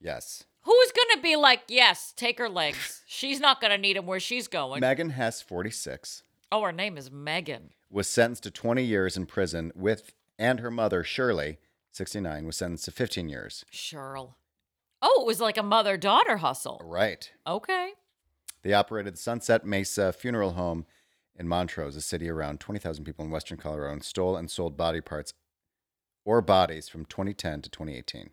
[0.00, 0.44] Yes.
[0.62, 3.02] Who's gonna be like, yes, take her legs?
[3.06, 4.80] She's not gonna need them where she's going.
[4.80, 7.70] Megan Hess, 46, oh, her name is Megan.
[7.90, 11.58] was sentenced to 20 years in prison with, and her mother, Shirley,
[11.92, 13.64] 69, was sentenced to 15 years.
[13.72, 14.34] Cheryl.
[15.00, 16.80] Oh, it was like a mother daughter hustle.
[16.84, 17.30] Right.
[17.46, 17.92] Okay.
[18.62, 20.84] They operated the Sunset Mesa Funeral Home
[21.38, 25.00] in Montrose, a city around 20,000 people in western Colorado, and stole and sold body
[25.00, 25.32] parts
[26.24, 28.30] or bodies from 2010 to 2018.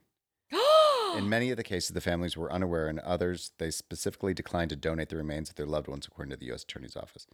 [1.18, 4.76] In many of the cases, the families were unaware, and others, they specifically declined to
[4.76, 6.64] donate the remains of their loved ones, according to the U.S.
[6.64, 7.26] Attorney's Office.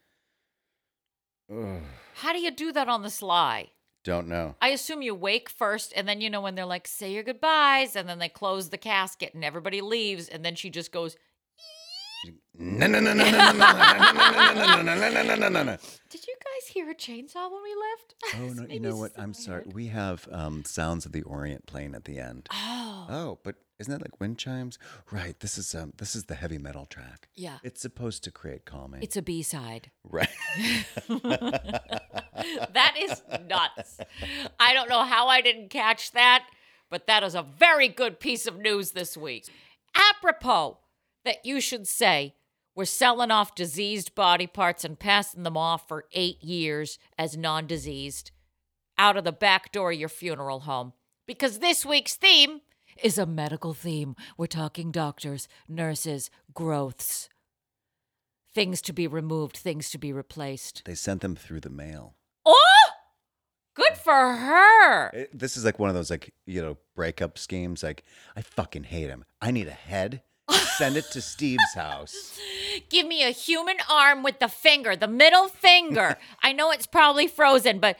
[1.51, 1.81] Ugh,
[2.15, 3.71] How do you do that on the sly?
[4.03, 4.55] don't know.
[4.59, 7.95] I assume you wake first, and then you know when they're like, say your goodbyes,
[7.95, 11.15] and then they close the casket and everybody leaves, and then she just goes,
[16.09, 18.15] Did you guys hear a chainsaw when we left?
[18.35, 18.67] Oh no!
[18.73, 19.11] You know what?
[19.17, 19.63] I'm sorry.
[19.73, 22.47] We have um, sounds of the Orient playing at the end.
[22.51, 24.77] Oh, Oh, but isn't that like wind chimes?
[25.11, 25.39] Right.
[25.39, 25.93] This is um.
[25.97, 27.29] This is the heavy metal track.
[27.35, 27.57] yeah.
[27.63, 29.01] It's supposed to create calming.
[29.01, 29.89] It's a B side.
[30.03, 30.29] right.
[32.73, 33.99] That is nuts.
[34.59, 36.45] I don't know how I didn't catch that,
[36.89, 39.47] but that is a very good piece of news this week.
[39.95, 40.77] Apropos
[41.25, 42.35] that you should say
[42.75, 47.67] we're selling off diseased body parts and passing them off for eight years as non
[47.67, 48.31] diseased
[48.97, 50.93] out of the back door of your funeral home.
[51.27, 52.61] Because this week's theme
[53.03, 54.15] is a medical theme.
[54.37, 57.29] We're talking doctors, nurses, growths,
[58.53, 60.83] things to be removed, things to be replaced.
[60.85, 62.15] They sent them through the mail.
[62.45, 62.89] Oh,
[63.75, 65.09] good for her.
[65.09, 67.83] It- this is like one of those like you know breakup schemes.
[67.83, 68.03] Like
[68.35, 69.25] I fucking hate him.
[69.41, 70.21] I need a head.
[70.51, 72.39] Send it to Steve's house.
[72.89, 76.17] Give me a human arm with the finger, the middle finger.
[76.43, 77.97] I know it's probably frozen, but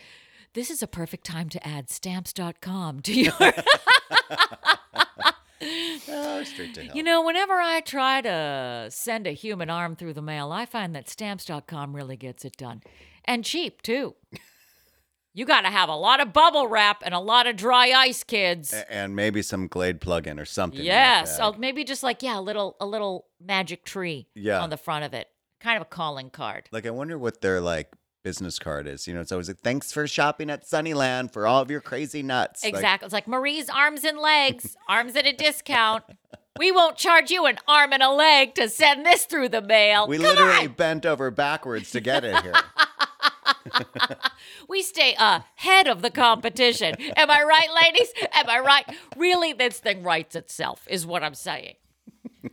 [0.54, 3.34] this is a perfect time to add stamps.com to your.
[6.10, 6.96] Oh, straight to hell.
[6.96, 10.96] you know, whenever I try to send a human arm through the mail, I find
[10.96, 12.82] that stamps.com really gets it done.
[13.26, 14.16] And cheap, too.
[15.34, 18.24] You got to have a lot of bubble wrap and a lot of dry ice,
[18.24, 18.74] kids.
[18.74, 20.80] A- and maybe some Glade plug-in or something.
[20.82, 21.54] in that Yes, bag.
[21.56, 24.60] oh, maybe just like yeah, a little a little magic tree Yeah.
[24.62, 25.28] on the front of it,
[25.62, 26.68] kind of a calling card.
[26.72, 29.08] Like I wonder what their like business card is.
[29.08, 32.22] You know, it's always like, "Thanks for shopping at Sunnyland for all of your crazy
[32.22, 33.06] nuts." Like, Exactly.
[33.06, 36.04] it's like Marie's arms and legs, arms at a discount.
[36.60, 40.06] We won't charge you an arm and a leg to send this through the mail.
[40.06, 40.74] we Come literally on.
[40.74, 42.54] bent over backwards to get it here.
[44.68, 46.96] we stay ahead of the competition.
[47.16, 48.10] Am I right, ladies?
[48.34, 48.86] Am I right?
[49.18, 51.76] Really, this thing writes itself, is what I'm saying.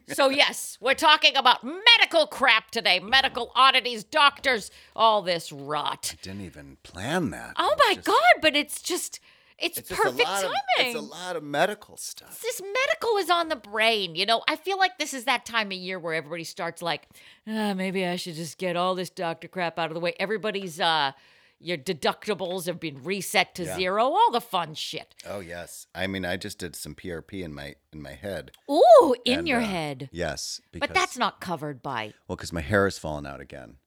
[0.09, 6.15] So, yes, we're talking about medical crap today medical oddities, doctors, all this rot.
[6.19, 7.55] I Didn't even plan that.
[7.57, 9.21] Oh my just- God, but it's just,
[9.59, 10.93] it's, It's perfect lot of- timing.
[10.93, 12.41] it's a lot of medical stuff.
[12.43, 14.15] this medical is on the brain.
[14.15, 17.09] You know, I feel like this is that time of year where everybody starts like,
[17.47, 20.15] ah, maybe I should just get all this doctor crap out of the way.
[20.21, 21.13] Everybody's uh
[21.61, 23.75] your deductibles have been reset to Yeah.
[23.75, 25.13] zero, all the fun shit.
[25.27, 25.89] Oh yes.
[25.93, 28.53] I mean, I just did some PRP in my in my head.
[28.71, 30.09] Ooh, in And, your uh, head.
[30.13, 33.79] Yes, because But that's not covered by well, because my hair has fallen out again,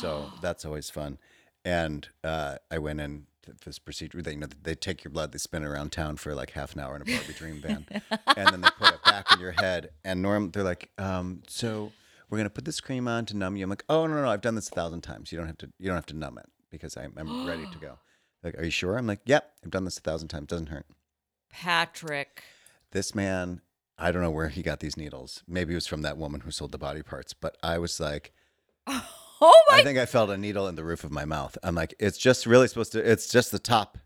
[0.00, 1.18] so that's always fun.
[1.64, 3.26] And uh, I went in
[3.64, 4.22] this procedure.
[4.22, 6.74] They you know they take your blood, they spin it around town for like half
[6.74, 7.86] an hour in a Barbie dream van,
[8.36, 9.90] and then they put it back in your head.
[10.04, 11.92] And Norm, they're like, um, so
[12.28, 13.64] we're gonna put this cream on to numb you.
[13.64, 15.32] I'm like, oh no no, no I've done this a thousand times.
[15.32, 17.78] You don't have to you don't have to numb it because I'm, I'm ready to
[17.78, 17.98] go.
[18.42, 18.96] Like, are you sure?
[18.96, 20.46] I'm like, yep, I've done this a thousand times.
[20.46, 20.86] Doesn't hurt.
[21.50, 22.42] Patrick.
[22.92, 23.60] this man
[23.98, 26.50] i don't know where he got these needles maybe it was from that woman who
[26.52, 28.32] sold the body parts but i was like
[29.40, 31.56] Oh my i think i felt a needle in the roof of my mouth.
[31.62, 33.98] I'm like it's just really supposed to it's just the top.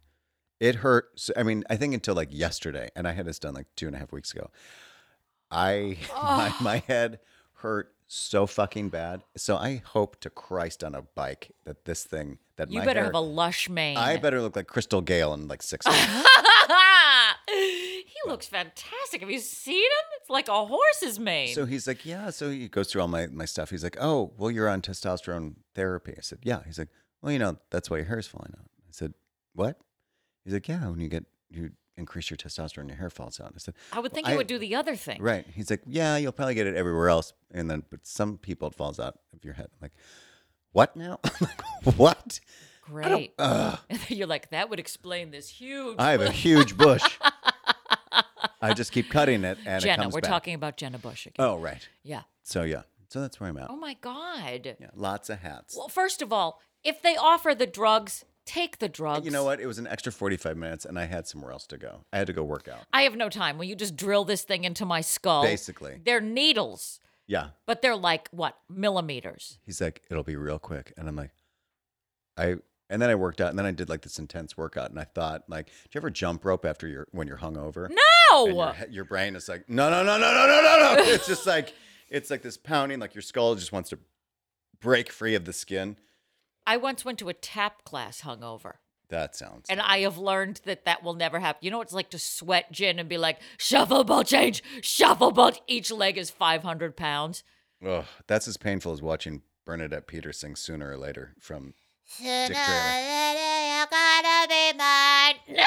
[0.61, 3.55] It hurt so, i mean i think until like yesterday and i had this done
[3.55, 4.51] like two and a half weeks ago.
[5.51, 6.59] I my, ah.
[6.61, 7.21] my head
[7.55, 9.25] hurt so fucking bad.
[9.37, 13.05] So i hope to christ on a bike that this thing that you better hair,
[13.05, 13.97] have a lush mane.
[13.97, 15.87] i better look like Crystal Gayle in like six
[18.27, 19.21] looks fantastic.
[19.21, 20.07] Have you seen him?
[20.21, 21.55] It's like a horse's mane.
[21.55, 22.31] So he's like, yeah.
[22.31, 23.71] So he goes through all my, my stuff.
[23.71, 26.15] He's like, oh, well, you're on testosterone therapy.
[26.17, 26.61] I said, yeah.
[26.67, 26.89] He's like,
[27.23, 28.67] well, you know, that's why your hair's falling out.
[28.89, 29.15] I said,
[29.55, 29.79] what?
[30.45, 33.53] He's like, yeah, when you get, you increase your testosterone, your hair falls out.
[33.55, 35.23] I said, I would think I- you would do the other thing.
[35.23, 35.47] right.
[35.55, 37.33] He's like, yeah, you'll probably get it everywhere else.
[37.53, 39.67] And then, but some people it falls out of your head.
[39.73, 39.93] I'm like,
[40.73, 41.21] what now?
[41.97, 42.41] What?
[42.87, 43.37] Great.
[43.39, 45.97] Then you're like, that would explain this huge.
[45.99, 47.03] I have a huge bush.
[48.65, 50.03] I just keep cutting it and it Jenna.
[50.05, 50.31] comes We're back.
[50.31, 51.45] talking about Jenna Bush again.
[51.47, 51.87] Oh, right.
[52.03, 52.23] Yeah.
[52.43, 52.83] So yeah.
[53.09, 53.71] So that's where I'm at.
[53.71, 54.77] Oh my God.
[54.81, 54.87] Yeah.
[54.95, 55.77] Lots of hats.
[55.77, 59.25] Well, first of all, if they offer the drugs, take the drugs.
[59.25, 59.61] You know what?
[59.61, 62.05] It was an extra 45 minutes and I had somewhere else to go.
[62.13, 62.81] I had to go work out.
[62.93, 63.57] I have no time.
[63.57, 65.43] Will you just drill this thing into my skull?
[65.45, 66.01] Basically.
[66.05, 67.49] They're needles, Yeah.
[67.67, 69.59] but they're like, what, millimeters?
[69.65, 70.93] He's like, it'll be real quick.
[70.97, 71.31] And I'm like,
[72.37, 72.57] I,
[72.91, 74.91] and then I worked out and then I did like this intense workout.
[74.91, 77.87] And I thought, like, do you ever jump rope after you're, when you're hungover?
[77.87, 77.99] And
[78.31, 78.47] No!
[78.47, 81.03] your, your brain is like, no, no, no, no, no, no, no, no.
[81.11, 81.73] It's just like,
[82.09, 83.99] it's like this pounding, like your skull just wants to
[84.81, 85.97] break free of the skin.
[86.67, 88.75] I once went to a tap class hungover.
[89.11, 89.67] That sounds.
[89.69, 91.61] And I have learned that that will never happen.
[91.63, 95.31] You know, what it's like to sweat gin and be like, shuffle ball change, shuffle
[95.31, 95.53] ball.
[95.67, 97.45] Each leg is 500 pounds.
[97.87, 101.75] Ugh, that's as painful as watching Bernadette Peters sing sooner or later from
[105.49, 105.65] No!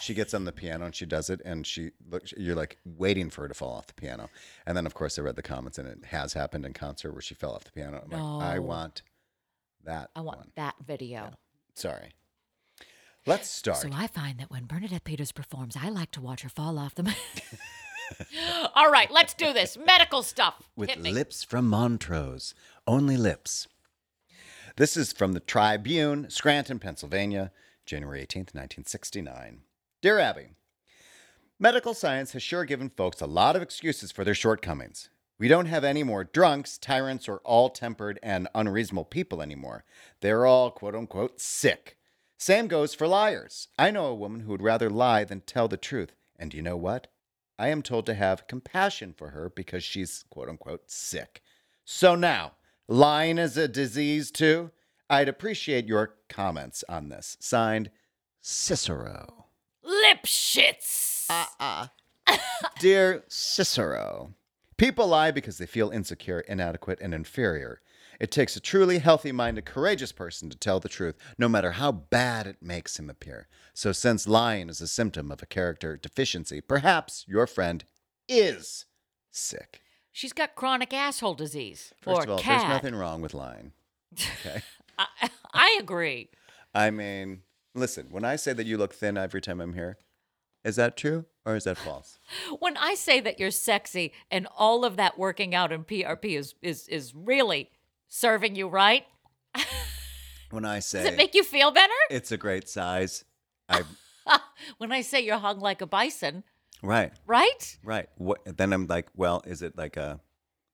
[0.00, 2.32] she gets on the piano and she does it and she looks.
[2.36, 4.28] you're like waiting for her to fall off the piano
[4.66, 7.20] and then of course i read the comments and it has happened in concert where
[7.22, 9.02] she fell off the piano i'm like i want
[9.84, 10.52] that I want one.
[10.56, 11.30] that video.
[11.74, 12.10] sorry
[13.26, 16.48] let's start So I find that when Bernadette Peters performs, I like to watch her
[16.48, 17.02] fall off the.
[18.74, 19.76] All right, let's do this.
[19.78, 20.68] Medical stuff.
[20.76, 21.12] with Hit me.
[21.12, 22.54] lips from montrose
[22.86, 23.68] only lips
[24.80, 27.52] this is from the tribune scranton pennsylvania
[27.84, 29.60] january 18th 1969
[30.00, 30.48] dear abby
[31.62, 35.10] Medical science has sure given folks a lot of excuses for their shortcomings.
[35.38, 39.84] We don't have any more drunks, tyrants, or all tempered and unreasonable people anymore.
[40.22, 41.98] They're all quote unquote sick.
[42.38, 43.68] Same goes for liars.
[43.78, 46.14] I know a woman who would rather lie than tell the truth.
[46.38, 47.08] And you know what?
[47.58, 51.42] I am told to have compassion for her because she's quote unquote sick.
[51.84, 52.52] So now,
[52.90, 54.70] lying is a disease too?
[55.08, 57.36] I'd appreciate your comments on this.
[57.40, 57.90] Signed,
[58.42, 59.46] Cicero.
[59.82, 61.26] Lip shits.
[61.30, 61.86] Uh-uh.
[62.78, 64.34] Dear Cicero,
[64.76, 67.80] people lie because they feel insecure, inadequate, and inferior.
[68.18, 71.90] It takes a truly healthy minded, courageous person to tell the truth, no matter how
[71.92, 73.48] bad it makes him appear.
[73.72, 77.82] So, since lying is a symptom of a character deficiency, perhaps your friend
[78.28, 78.84] is
[79.30, 79.80] sick.
[80.20, 81.94] She's got chronic asshole disease.
[82.02, 82.60] First of all, cat.
[82.60, 83.72] there's nothing wrong with lying.
[84.12, 84.60] Okay.
[84.98, 86.28] I, I agree.
[86.74, 87.40] I mean,
[87.74, 89.96] listen, when I say that you look thin every time I'm here,
[90.62, 92.18] is that true or is that false?
[92.58, 96.54] When I say that you're sexy and all of that working out in PRP is
[96.60, 97.70] is is really
[98.08, 99.06] serving you right,
[100.50, 101.94] When I say does it make you feel better?
[102.10, 103.24] it's a great size,
[103.70, 103.84] I
[104.76, 106.44] when I say you're hung like a bison,
[106.82, 107.12] right.
[107.26, 107.78] right?
[107.84, 108.08] Right.
[108.16, 110.20] What, then I'm like, well, is it like a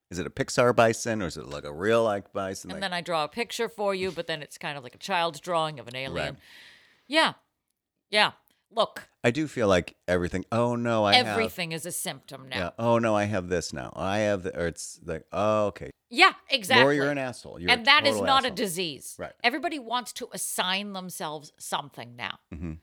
[0.09, 2.71] Is it a Pixar bison or is it like a real like bison?
[2.71, 4.95] and Like- then I draw a picture for you, but then it's kind of like
[4.95, 6.33] a child's drawing of an alien.
[6.33, 6.35] Right.
[7.07, 7.33] Yeah.
[8.09, 8.31] Yeah.
[8.69, 10.43] Look, I do feel like everything.
[10.51, 11.27] Oh no, I have.
[11.27, 12.57] everything is a symptom now.
[12.57, 12.69] Yeah.
[12.77, 13.93] Oh no, I have this now.
[13.95, 14.59] I have the.
[14.59, 15.89] Or it's like, oh okay.
[16.09, 16.85] Yeah, exactly.
[16.85, 17.59] Or you're an asshole.
[17.61, 19.15] You're and that is not a disease.
[19.17, 19.31] Right.
[19.41, 22.39] Everybody wants to assign themselves something now.
[22.53, 22.79] Mhm.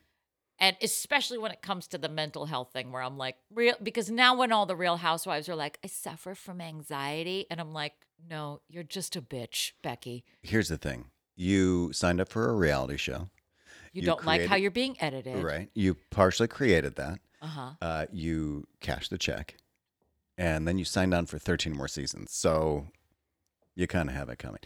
[0.61, 4.09] And especially when it comes to the mental health thing, where I'm like, real, because
[4.11, 7.47] now when all the real housewives are like, I suffer from anxiety.
[7.51, 7.93] And I'm like,
[8.31, 10.25] no, you're just a bitch, Becky.
[10.43, 11.07] Here's the thing.
[11.37, 13.29] You signed up for a reality show,
[13.93, 15.43] You, You don't like how you're being edited.
[15.43, 15.69] right?
[15.75, 17.19] You partially created that.
[17.43, 17.71] Uh huh.
[17.83, 19.57] Uh, you cashed the check,
[20.39, 22.33] and then you signed on for 13 more seasons.
[22.33, 22.87] So
[23.75, 24.61] you kind of have it coming.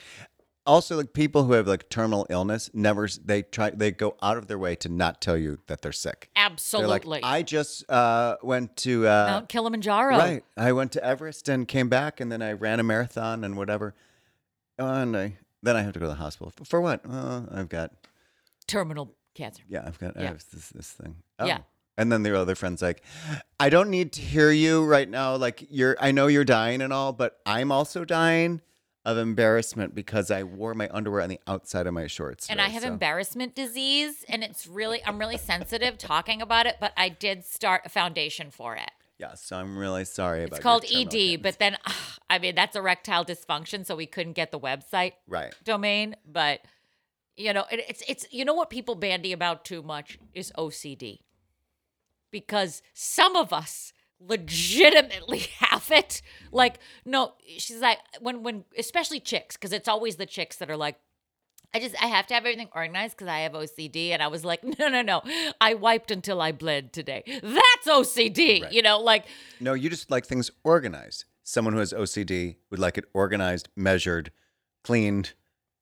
[0.68, 4.48] Also, like people who have like terminal illness, never they try they go out of
[4.48, 6.28] their way to not tell you that they're sick.
[6.36, 7.20] They're Absolutely.
[7.22, 10.18] like, I just uh, went to uh, Mount Kilimanjaro.
[10.18, 10.44] Right.
[10.58, 13.94] I went to Everest and came back, and then I ran a marathon and whatever.
[14.78, 17.00] And I then I have to go to the hospital for, what?
[17.08, 17.92] Uh, I've got
[18.66, 19.62] Terminal cancer.
[19.68, 21.16] yeah, I've got I have this this thing.
[21.42, 21.60] Yeah.
[21.60, 21.64] Oh.
[21.96, 23.02] And then their other friends like,
[23.58, 25.34] I don't need to hear you right now.
[25.34, 28.60] Like you're, I know you're dying and all, but I'm also dying
[29.08, 32.48] of embarrassment because I wore my underwear on the outside of my shorts.
[32.50, 36.76] And I have so- embarrassment disease, and it's really, I'm really sensitive talking about it,
[36.78, 38.90] but I did start a foundation for it.
[39.18, 40.52] Yeah, so I'm really sorry about.
[40.52, 40.56] It.
[40.56, 41.38] It's called ED, cancer.
[41.42, 41.76] but then,
[42.30, 45.54] I mean, that's erectile dysfunction, so we couldn't get the website right.
[45.64, 46.14] domain.
[46.30, 46.60] But,
[47.34, 51.20] you know, it, it's, it's, you know what people bandy about too much is OCD.
[52.30, 56.22] Because some of us legitimately have it.
[56.52, 60.76] Like, no, she's like, when, when, especially chicks, because it's always the chicks that are
[60.76, 60.96] like,
[61.74, 64.42] I just I have to have everything organized because I have OCD, and I was
[64.42, 65.20] like, no, no, no,
[65.60, 67.22] I wiped until I bled today.
[67.26, 68.72] That's OCD, Right.
[68.72, 69.26] you know, like
[69.60, 71.26] No, you just like things organized.
[71.44, 74.32] Someone who has OCD would like it organized, measured,
[74.82, 75.34] cleaned,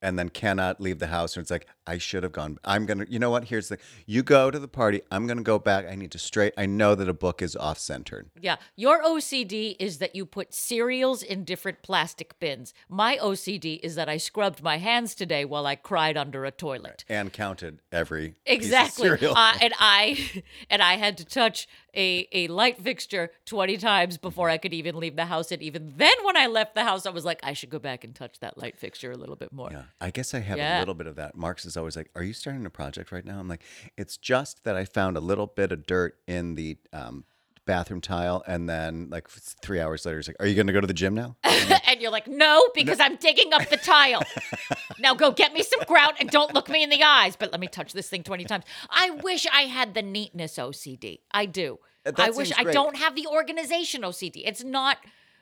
[0.03, 1.37] and then cannot leave the house.
[1.37, 2.59] And it's like, I should have gone.
[2.65, 3.45] I'm going to, you know what?
[3.45, 5.03] Here's the you go to the party.
[5.11, 5.87] I'm going to go back.
[5.87, 6.53] I need to straight.
[6.57, 8.31] I know that a book is off centered.
[8.41, 12.75] Yeah, your OCD is that you put cereals in different plastic bins.
[12.89, 17.05] My OCD is that I scrubbed my hands today while I cried under a toilet.
[17.09, 19.09] And counted every Exactly.
[19.09, 19.35] cereal.
[19.37, 24.51] Uh, and I and I had to touch a, a light fixture 20 times before
[24.51, 25.51] I could even leave the house.
[25.51, 28.05] And even then when I left the house, I was like, I should go back
[28.05, 29.71] and touch that light fixture a little bit more.
[29.73, 30.79] Yeah, I guess I have Yeah.
[30.79, 31.37] a little bit of that.
[31.37, 33.63] Marx is always like, "Are you starting a project right now?" I'm like,
[33.97, 37.25] "It's just that I found a little bit of dirt in the um,
[37.67, 40.81] bathroom tile, and then like three hours later, he's like, "Are you going to go
[40.81, 41.37] to the gym now?"
[41.87, 44.23] and you're like, no, because I'm digging up the tile.
[44.99, 47.37] now go get me some grout and don't look me in the eyes.
[47.37, 48.65] But let me touch this thing 20 times.
[48.91, 51.21] I wish I had the neatness OCD.
[51.31, 51.79] I do.
[52.05, 54.43] Uh, I wish I don't have the organization OCD.
[54.45, 54.99] It's not,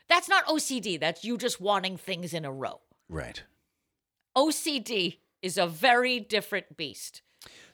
[0.08, 0.98] that's not OCD.
[0.98, 2.80] That's you just wanting things in a row.
[3.08, 3.42] right.
[4.36, 7.22] OCD is a very different beast.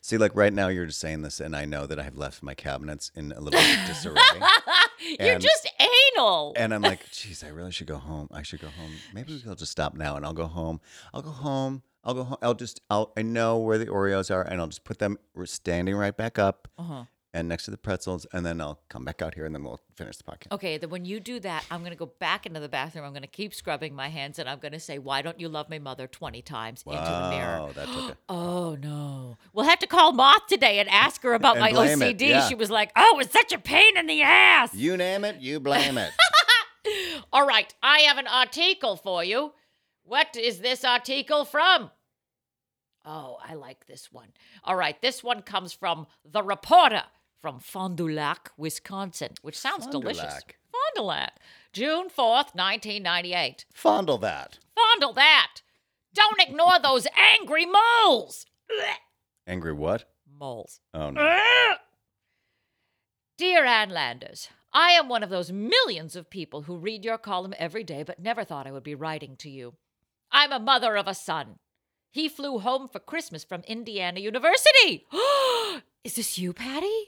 [0.01, 2.55] See, like right now, you're just saying this, and I know that I've left my
[2.55, 4.21] cabinets in a little disarray.
[5.21, 5.71] You're And- just
[6.17, 6.53] anal.
[6.57, 8.29] And I'm like, geez, I really should go home.
[8.33, 8.91] I should go home.
[9.15, 10.81] Maybe we'll just stop now and I'll go home.
[11.15, 11.83] I'll go home.
[12.03, 12.39] I'll go home.
[12.43, 15.95] I'll just, I'll, I know where the Oreos are and I'll just put them standing
[15.95, 17.05] right back up Uh-huh.
[17.33, 18.27] And next to the pretzels.
[18.33, 20.53] And then I'll come back out here and then we'll finish the podcast.
[20.53, 23.05] Okay, then when you do that, I'm going to go back into the bathroom.
[23.05, 25.49] I'm going to keep scrubbing my hands and I'm going to say, Why don't you
[25.49, 27.61] love me, mother, 20 times into the mirror.
[27.61, 28.17] Wow, that took a.
[28.29, 29.37] Oh, no.
[29.53, 32.29] We'll have to call Moth today and ask her about my OCD.
[32.29, 32.49] yeah.
[32.49, 34.75] She was like, Oh, it's such a pain in the ass.
[34.75, 36.11] You name it, you blame it.
[37.33, 39.53] All right, I have an article for you.
[40.03, 41.91] What is this article from?
[43.05, 44.29] Oh, I like this one.
[44.65, 47.05] All right, this one comes from The Reporter
[47.41, 50.23] from Fond du Lac, Wisconsin, which sounds Fond delicious.
[50.23, 50.57] Lac.
[50.71, 51.39] Fond du Lac,
[51.73, 53.65] June 4th, 1998.
[53.73, 54.59] Fondle that.
[54.75, 55.63] Fondle that.
[56.15, 58.47] Don't ignore those angry moles.
[59.47, 60.05] Angry what?
[60.39, 60.81] Moles.
[60.93, 61.37] Oh, no.
[63.39, 67.55] Dear Ann Landers, I am one of those millions of people who read your column
[67.59, 69.75] every day but never thought I would be writing to you.
[70.31, 71.57] I'm a mother of a son.
[72.11, 75.07] He flew home for Christmas from Indiana University.
[76.05, 77.07] Is this you, Patty?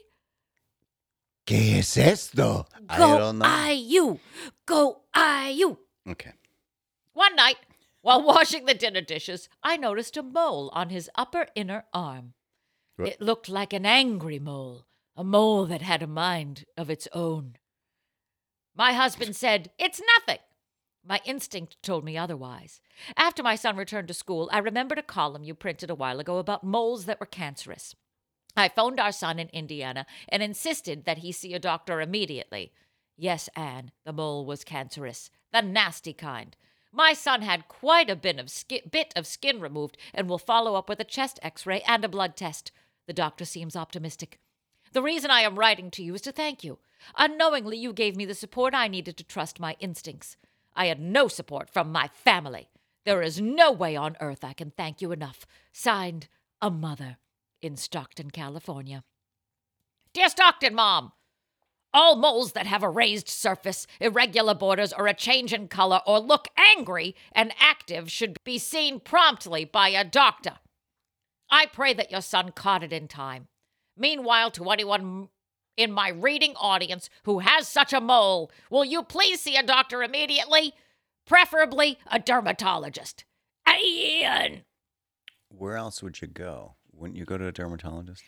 [1.45, 2.65] ¿Qué es esto?
[2.89, 3.69] I Go don't know.
[3.69, 4.19] IU.
[4.65, 5.77] Go IU.
[6.09, 6.31] Okay.
[7.13, 7.57] One night,
[8.01, 12.33] while washing the dinner dishes, I noticed a mole on his upper inner arm.
[12.95, 13.09] What?
[13.09, 14.85] It looked like an angry mole,
[15.17, 17.57] a mole that had a mind of its own.
[18.75, 20.41] My husband said, It's nothing.
[21.05, 22.79] My instinct told me otherwise.
[23.17, 26.37] After my son returned to school, I remembered a column you printed a while ago
[26.37, 27.93] about moles that were cancerous.
[28.55, 32.71] I phoned our son in Indiana and insisted that he see a doctor immediately.
[33.17, 36.55] Yes, Ann, the mole was cancerous, the nasty kind.
[36.91, 40.75] My son had quite a bit of, skin, bit of skin removed and will follow
[40.75, 42.71] up with a chest x ray and a blood test.
[43.07, 44.39] The doctor seems optimistic.
[44.93, 46.77] The reason I am writing to you is to thank you.
[47.17, 50.37] Unknowingly, you gave me the support I needed to trust my instincts.
[50.75, 52.69] I had no support from my family.
[53.03, 55.47] There is no way on earth I can thank you enough.
[55.71, 56.27] Signed,
[56.61, 57.17] a mother
[57.63, 59.03] in Stockton, California.
[60.13, 61.13] Dear Stockton, Mom,
[61.93, 66.19] all moles that have a raised surface, irregular borders, or a change in color, or
[66.19, 70.57] look angry and active should be seen promptly by a doctor.
[71.49, 73.47] I pray that your son caught it in time.
[73.95, 75.29] Meanwhile, to anyone
[75.77, 80.01] in my reading audience who has such a mole, will you please see a doctor
[80.01, 80.73] immediately?
[81.27, 83.23] Preferably a dermatologist.
[83.69, 84.63] Ian!
[85.49, 86.73] Where else would you go?
[86.95, 88.23] Wouldn't you go to a dermatologist?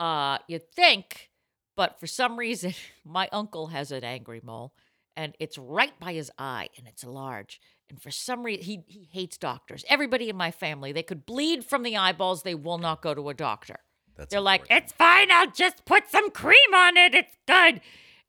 [0.00, 1.30] Uh, you'd think,
[1.76, 4.72] but for some reason, my uncle has an angry mole,
[5.16, 7.60] and it's right by his eye, and it's large.
[7.88, 9.84] And for some reason, he he hates doctors.
[9.88, 12.42] Everybody in my family, they could bleed from the eyeballs.
[12.42, 13.80] They will not go to a doctor.
[14.16, 15.30] That's They're like, it's fine.
[15.30, 17.14] I'll just put some cream on it.
[17.14, 17.80] It's good.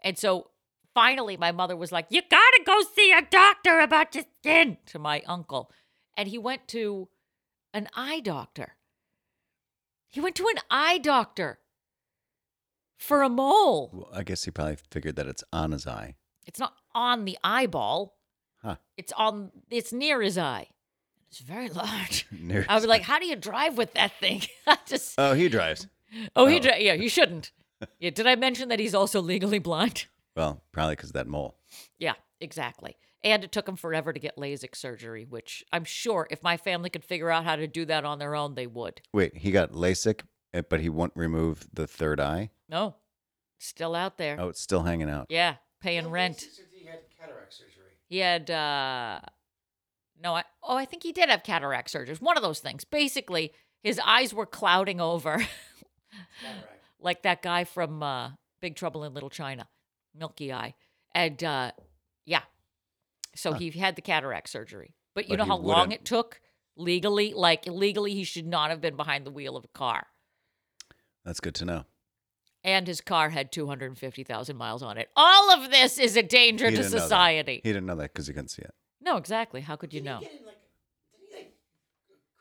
[0.04, 0.50] And so
[0.94, 5.00] finally, my mother was like, you gotta go see a doctor about your skin to
[5.00, 5.72] my uncle.
[6.18, 7.10] And he went to
[7.74, 8.76] an eye doctor.
[10.16, 11.60] He went to an eye doctor
[12.98, 13.90] for a mole.
[13.92, 16.16] Well, I guess he probably figured that it's on his eye.
[16.48, 18.18] It's not on the eyeball.
[18.62, 18.78] Huh.
[18.96, 19.52] It's on.
[19.70, 20.70] It's near his eye.
[21.28, 22.28] It's very large.
[22.32, 23.02] Near I was like.
[23.02, 25.16] "How do you drive with that thing?" I just.
[25.18, 25.86] oh, he drives.
[26.34, 26.56] oh, he.
[26.56, 26.60] oh.
[26.62, 27.52] Dri- yeah, you shouldn't.
[28.00, 28.12] Yeah.
[28.12, 30.06] Did I mention that he's also legally blind?
[30.34, 31.58] Well, probably because of that mole.
[32.00, 32.96] Yeah, exactly.
[33.26, 36.92] And it took him forever to get LASIK surgery, which I'm sure if my family
[36.92, 39.02] could figure out how to do that on their own, they would.
[39.12, 40.22] Wait, he got LASIK,
[40.54, 42.52] eh, but he won't remove the third eye.
[42.70, 42.96] No,
[43.58, 44.38] still out there.
[44.40, 45.26] Oh, it's still hanging out.
[45.30, 46.46] Yeah, paying rent.
[46.72, 47.72] He had cataract surgery.
[48.08, 49.22] He had uh
[50.22, 52.16] no, I oh, I think he did have cataract surgery.
[52.20, 52.84] One of those things.
[52.86, 55.44] Basically, his eyes were clouding over
[57.00, 59.68] like that guy from uh Big Trouble in Little China,
[60.14, 60.76] Milky Eye.
[61.14, 61.85] And uh yeah.
[63.36, 63.60] So Huh.
[63.60, 64.96] he had the cataract surgery.
[65.14, 66.42] But you But know how long wouldn't- it took
[66.76, 67.34] legally?
[67.34, 70.08] Like legally he should not have been behind the wheel of a car.
[71.24, 71.86] That's good to know.
[72.64, 75.10] And his car had 250,000 miles on it.
[75.16, 77.04] All of this is a danger He to didn't know that.
[77.04, 77.62] society.
[77.64, 78.74] He didn't know that because he couldn't see it.
[79.02, 79.62] No, exactly.
[79.62, 80.18] How could you Did know?
[80.18, 80.56] He get in, like,
[81.12, 81.54] did he like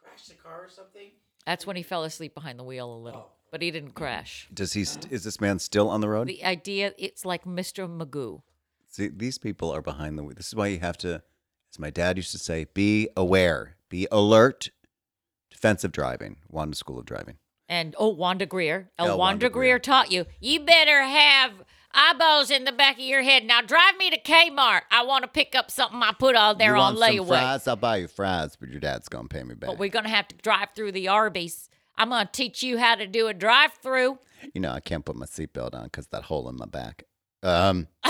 [0.02, 1.10] crash the car or something?
[1.44, 3.32] That's when he fell asleep behind the wheel a little, oh.
[3.50, 4.48] but he didn't crash.
[4.52, 4.84] Does he?
[4.84, 6.26] St- is this man still on the road?
[6.28, 7.86] The idea, it's like Mr.
[7.86, 8.40] Magoo.
[8.94, 10.36] See, these people are behind the wheel.
[10.36, 11.14] This is why you have to,
[11.72, 14.70] as my dad used to say, be aware, be alert.
[15.50, 17.38] Defensive driving, Wanda School of Driving.
[17.68, 18.92] And oh, Wanda Greer.
[18.96, 19.50] El, El Wanda, Wanda Greer.
[19.50, 19.78] Greer.
[19.80, 21.50] taught you, you better have
[21.90, 23.42] eyeballs in the back of your head.
[23.42, 24.82] Now drive me to Kmart.
[24.92, 27.40] I want to pick up something I put out there you on want some layaway.
[27.40, 27.66] fries?
[27.66, 29.70] I'll buy you fries, but your dad's gonna pay me back.
[29.70, 31.68] But we're going to have to drive through the Arby's.
[31.96, 34.20] I'm going to teach you how to do a drive through.
[34.54, 37.02] you know, I can't put my seatbelt on because that hole in my back.
[37.44, 37.86] Um,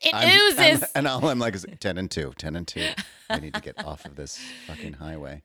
[0.00, 0.28] It I'm-
[0.58, 0.92] I'm- oozes.
[0.94, 2.86] and all I'm like is ten and two, 10 and two.
[3.28, 4.38] I need to get off of this
[4.68, 5.42] fucking highway.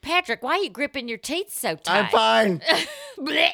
[0.00, 2.06] Patrick, why are you gripping your teeth so tight?
[2.14, 2.62] I'm fine.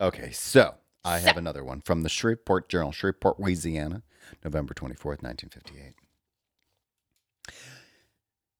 [0.00, 0.74] Okay, so
[1.04, 4.02] I have another one from the Shreveport Journal, Shreveport, Louisiana,
[4.42, 5.92] November 24th, 1958.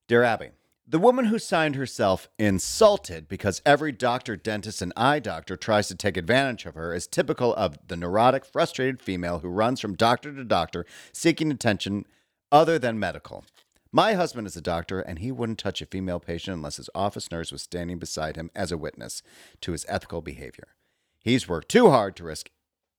[0.07, 0.49] Dear Abby,
[0.91, 5.95] the woman who signed herself insulted because every doctor, dentist, and eye doctor tries to
[5.95, 10.33] take advantage of her is typical of the neurotic, frustrated female who runs from doctor
[10.33, 12.05] to doctor seeking attention
[12.51, 13.45] other than medical.
[13.93, 17.31] My husband is a doctor, and he wouldn't touch a female patient unless his office
[17.31, 19.23] nurse was standing beside him as a witness
[19.61, 20.75] to his ethical behavior.
[21.23, 22.49] He's worked too hard to risk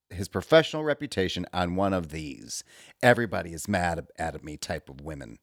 [0.08, 2.64] his professional reputation on one of these.
[3.02, 5.38] Everybody is mad at me type of women.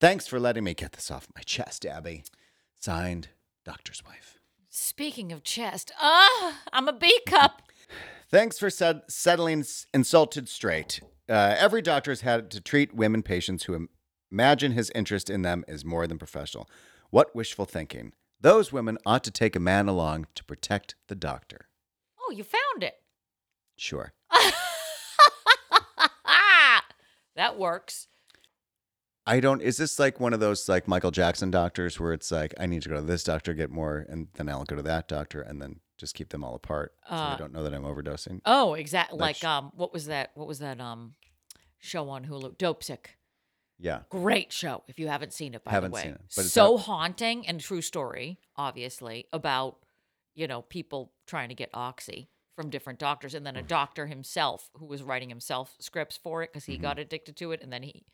[0.00, 2.24] Thanks for letting me get this off my chest, Abby.
[2.78, 3.28] Signed,
[3.64, 4.38] Doctor's Wife.
[4.68, 7.62] Speaking of chest, ah, I'm a B cup.
[8.28, 11.00] Thanks for set- settling s- insulted straight.
[11.28, 13.88] Uh, every doctor has had to treat women patients who im-
[14.30, 16.68] imagine his interest in them is more than professional.
[17.10, 18.12] What wishful thinking.
[18.40, 21.68] Those women ought to take a man along to protect the doctor.
[22.20, 22.96] Oh, you found it.
[23.78, 24.12] Sure.
[27.34, 28.08] that works.
[29.26, 29.60] I don't.
[29.60, 32.82] Is this like one of those like Michael Jackson doctors where it's like I need
[32.82, 35.60] to go to this doctor get more, and then I'll go to that doctor, and
[35.60, 38.40] then just keep them all apart so Uh, they don't know that I'm overdosing.
[38.44, 39.18] Oh, exactly.
[39.18, 40.30] Like um, what was that?
[40.34, 41.14] What was that um,
[41.78, 42.56] show on Hulu?
[42.56, 43.16] Dopesick.
[43.78, 44.84] Yeah, Great show.
[44.88, 47.46] If you haven't seen it, by Haven't the way, seen it, but it's so haunting
[47.46, 48.38] and true story.
[48.56, 49.78] Obviously about
[50.34, 54.70] you know people trying to get oxy from different doctors, and then a doctor himself
[54.78, 57.82] who was writing himself scripts for it because he got addicted to it, and then
[57.82, 58.04] he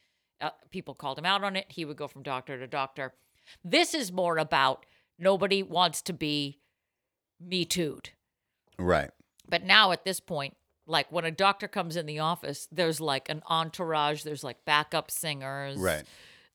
[0.43, 1.67] uh, people called him out on it.
[1.69, 3.15] He would go from doctor to doctor.
[3.65, 4.85] This is more about
[5.19, 6.61] nobody wants to be
[7.41, 8.11] me too'd.
[8.79, 9.11] Right.
[9.49, 13.29] But now at this point, like when a doctor comes in the office, there's like
[13.29, 16.05] an entourage, there's like backup singers, Right.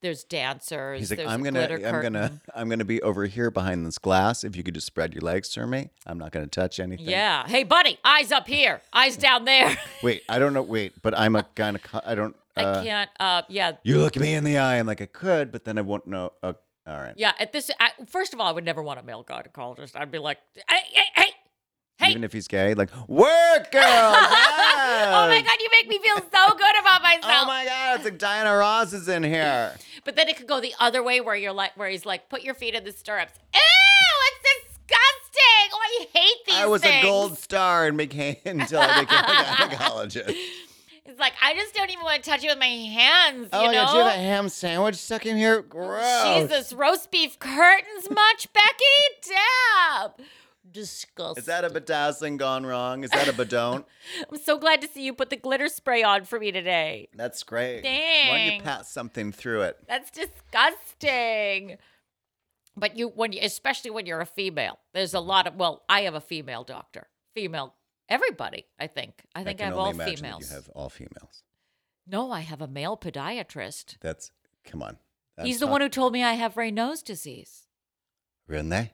[0.01, 0.99] There's dancers.
[0.99, 2.41] He's like, I'm gonna, I'm gonna.
[2.55, 4.43] I'm gonna be over here behind this glass.
[4.43, 7.09] If you could just spread your legs for me, I'm not gonna touch anything.
[7.09, 7.47] Yeah.
[7.47, 9.75] Hey, buddy, eyes up here, eyes down there.
[10.03, 10.61] Wait, I don't know.
[10.61, 12.01] Wait, but I'm a kind of.
[12.05, 12.35] I don't.
[12.59, 13.09] I Uh, can't.
[13.19, 14.77] Uh, yeah, you look me in the eye.
[14.79, 16.33] I'm like, I could, but then I won't know.
[16.41, 16.53] Uh,
[16.85, 17.13] all right.
[17.17, 17.33] yeah.
[17.39, 19.95] At this, I, first of all, I would never want a male gynecologist.
[19.95, 20.37] I'd be like,
[20.69, 21.29] hey, hey, hey,
[21.99, 22.09] hey.
[22.11, 23.27] Even if he's gay, like work,
[23.71, 23.81] girl.
[23.83, 27.25] oh my god, you make me feel so good about myself.
[27.25, 29.75] Oh my god, it's like Diana Ross is in here.
[30.05, 32.41] But then it could go the other way where you're like, where he's like, put
[32.41, 33.33] your feet in the stirrups.
[33.53, 35.69] Ew, it's disgusting.
[35.73, 37.03] Oh, I hate these I was things.
[37.03, 40.35] a gold star and became until I became a gynecologist.
[41.07, 43.49] It's like I just don't even want to touch it with my hands.
[43.53, 43.85] Oh you my know?
[43.85, 45.61] god, do you have a ham sandwich stuck in here?
[45.61, 46.49] Gross.
[46.49, 49.29] Jesus, roast beef curtains much, Becky?
[49.29, 50.11] Damn.
[50.69, 51.41] Disgusting.
[51.41, 53.05] Is that a bedazzling gone wrong?
[53.05, 53.85] Is that a badon't?
[54.31, 57.07] I'm so glad to see you put the glitter spray on for me today.
[57.15, 57.83] That's great.
[57.83, 58.27] Dang.
[58.27, 58.61] Why don't you Dang.
[58.61, 59.77] pass something through it?
[59.87, 61.77] That's disgusting.
[62.75, 65.55] But you, when you, especially when you're a female, there's a lot of.
[65.55, 67.07] Well, I have a female doctor.
[67.33, 67.73] Female,
[68.09, 68.65] everybody.
[68.79, 69.23] I think.
[69.35, 70.49] I think I, can have all females.
[70.49, 71.43] You have all females.
[72.05, 73.97] No, I have a male podiatrist.
[74.01, 74.31] That's
[74.63, 74.97] come on.
[75.41, 77.67] He's the one who told me I have Raynaud's disease.
[78.47, 78.93] Rene.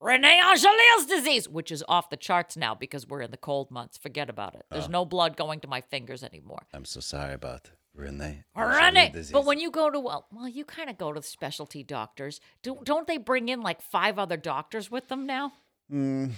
[0.00, 3.96] Rene Angelil's disease, which is off the charts now because we're in the cold months.
[3.98, 4.64] Forget about it.
[4.70, 4.90] There's Oh.
[4.90, 6.66] no blood going to my fingers anymore.
[6.72, 8.42] I'm so sorry about Rene.
[8.56, 9.12] Rene.
[9.32, 12.40] But when you go to well, well, you kind of go to specialty doctors.
[12.62, 15.52] Do, don't they bring in like five other doctors with them now?
[15.92, 16.32] Mm,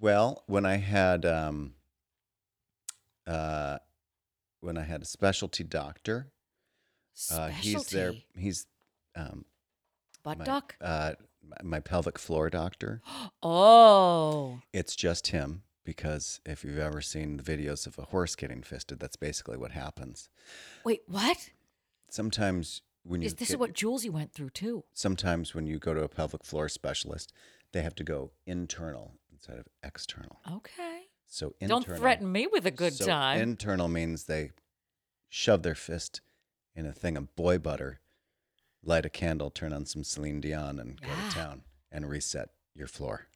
[0.00, 1.74] well, when I had um,
[3.26, 3.78] uh,
[4.60, 6.28] when I had a specialty doctor,
[7.30, 8.12] uh, he's there.
[8.36, 8.66] He's
[9.14, 9.44] um,
[10.22, 10.76] Butt my, duck.
[10.80, 13.00] Uh, my- my pelvic floor doctor.
[13.42, 18.62] Oh, It's just him because if you've ever seen the videos of a horse getting
[18.64, 20.28] fisted, that's basically what happens.
[20.84, 21.50] wait, what?
[22.10, 24.82] Sometimes when you Is this is get- what Julesy went through too?
[24.92, 27.32] sometimes when you go to a pelvic floor specialist,
[27.72, 30.40] they have to go internal instead of external.
[30.50, 31.02] Okay.
[31.26, 33.40] So internal, Don't threaten me with a good so time.
[33.40, 34.50] Internal means they
[35.28, 36.20] shove their fist
[36.74, 38.00] in a thing of boy butter,
[38.82, 41.28] light a candle, turn on some Celine Dion, and go Yeah.
[41.28, 43.28] to town and reset your floor.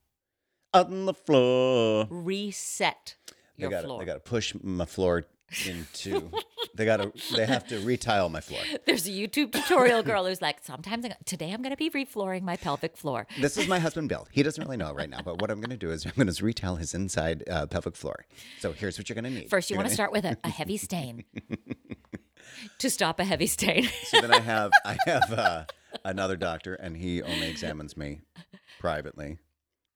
[0.73, 2.07] On the floor.
[2.11, 3.17] Reset
[3.57, 3.99] They your got floor.
[3.99, 5.25] they got to push my floor
[5.67, 6.31] into.
[6.75, 7.13] they got to.
[7.37, 8.61] They have to retile my floor.
[8.87, 12.43] There's a YouTube tutorial girl who's like, sometimes I'm, today I'm going to be reflooring
[12.43, 13.27] my pelvic floor.
[13.41, 14.27] This is my husband Bill.
[14.31, 16.33] He doesn't really know right now, but what I'm going to do is I'm going
[16.33, 18.25] to retile his inside uh, pelvic floor.
[18.61, 19.51] So here's what you're going to need.
[19.51, 21.25] First, you want to gonna- start with a, a heavy stain
[22.79, 23.89] to stop a heavy stain.
[24.05, 25.65] So then I have I have uh,
[26.05, 28.21] another doctor, and he only examines me
[28.81, 29.39] privately.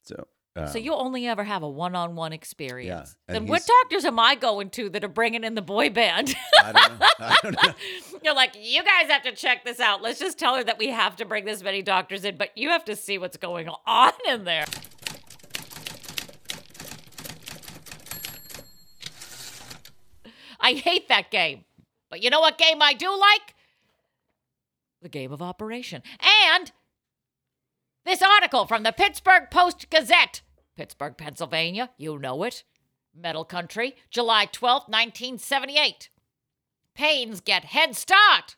[0.02, 0.26] So.
[0.56, 3.16] Um, so you'll only ever have a one-on-one experience.
[3.26, 6.34] and then what doctors am I going to that are bringing in the boy band?
[6.62, 7.06] I don't know.
[7.18, 7.74] I don't know.
[8.22, 10.00] You're like, you guys have to check this out.
[10.00, 12.68] Let's just tell her that we have to bring this many doctors in, but you
[12.68, 14.64] have to see what's going on in there.
[20.60, 21.64] I hate that game.
[22.10, 23.54] But you know what game I do like?
[25.02, 26.02] The game of Operation.
[26.48, 26.70] And
[28.04, 30.42] this article from the Pittsburgh Post Gazette,
[30.76, 31.90] Pittsburgh, Pennsylvania.
[31.96, 32.64] You know it.
[33.14, 36.08] Metal Country, July twelfth, 1978.
[36.94, 38.56] Pains get head start.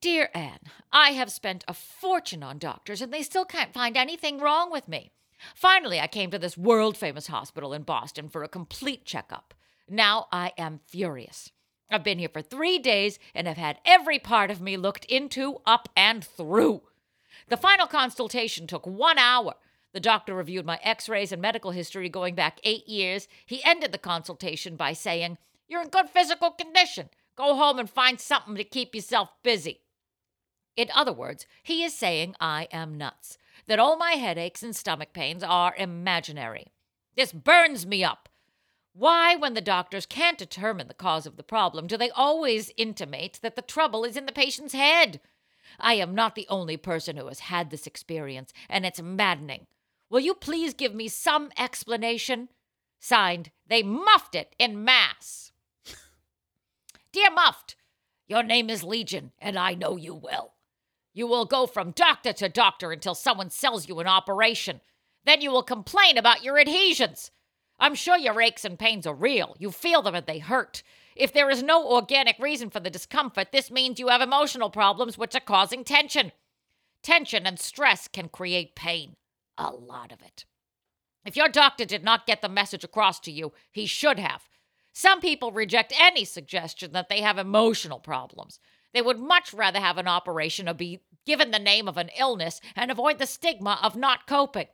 [0.00, 0.58] Dear Ann,
[0.92, 4.86] I have spent a fortune on doctors and they still can't find anything wrong with
[4.86, 5.10] me.
[5.54, 9.54] Finally, I came to this world famous hospital in Boston for a complete checkup.
[9.88, 11.50] Now I am furious.
[11.90, 15.58] I've been here for three days and have had every part of me looked into,
[15.64, 16.82] up, and through.
[17.48, 19.54] The final consultation took one hour.
[19.92, 23.26] The doctor reviewed my x rays and medical history going back eight years.
[23.46, 27.08] He ended the consultation by saying, You're in good physical condition.
[27.36, 29.80] Go home and find something to keep yourself busy.
[30.76, 35.12] In other words, he is saying I am nuts, that all my headaches and stomach
[35.12, 36.68] pains are imaginary.
[37.16, 38.28] This burns me up.
[38.92, 43.38] Why, when the doctors can't determine the cause of the problem, do they always intimate
[43.42, 45.20] that the trouble is in the patient's head?
[45.78, 49.66] I am not the only person who has had this experience, and it's maddening.
[50.10, 52.48] Will you please give me some explanation?
[52.98, 55.52] Signed, they muffed it in mass.
[57.12, 57.76] Dear Muffed,
[58.26, 60.54] your name is Legion, and I know you well.
[61.12, 64.80] You will go from doctor to doctor until someone sells you an operation.
[65.24, 67.30] Then you will complain about your adhesions.
[67.78, 69.56] I'm sure your aches and pains are real.
[69.58, 70.82] You feel them and they hurt.
[71.14, 75.18] If there is no organic reason for the discomfort, this means you have emotional problems
[75.18, 76.32] which are causing tension.
[77.02, 79.16] Tension and stress can create pain.
[79.58, 80.44] A lot of it.
[81.24, 84.48] If your doctor did not get the message across to you, he should have.
[84.92, 88.60] Some people reject any suggestion that they have emotional problems.
[88.94, 92.60] They would much rather have an operation or be given the name of an illness
[92.74, 94.68] and avoid the stigma of not coping.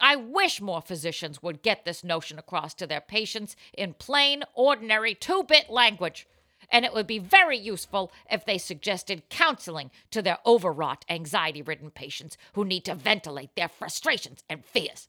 [0.00, 5.14] I wish more physicians would get this notion across to their patients in plain, ordinary,
[5.14, 6.28] two bit language.
[6.70, 11.90] And it would be very useful if they suggested counseling to their overwrought, anxiety ridden
[11.90, 15.08] patients who need to ventilate their frustrations and fears.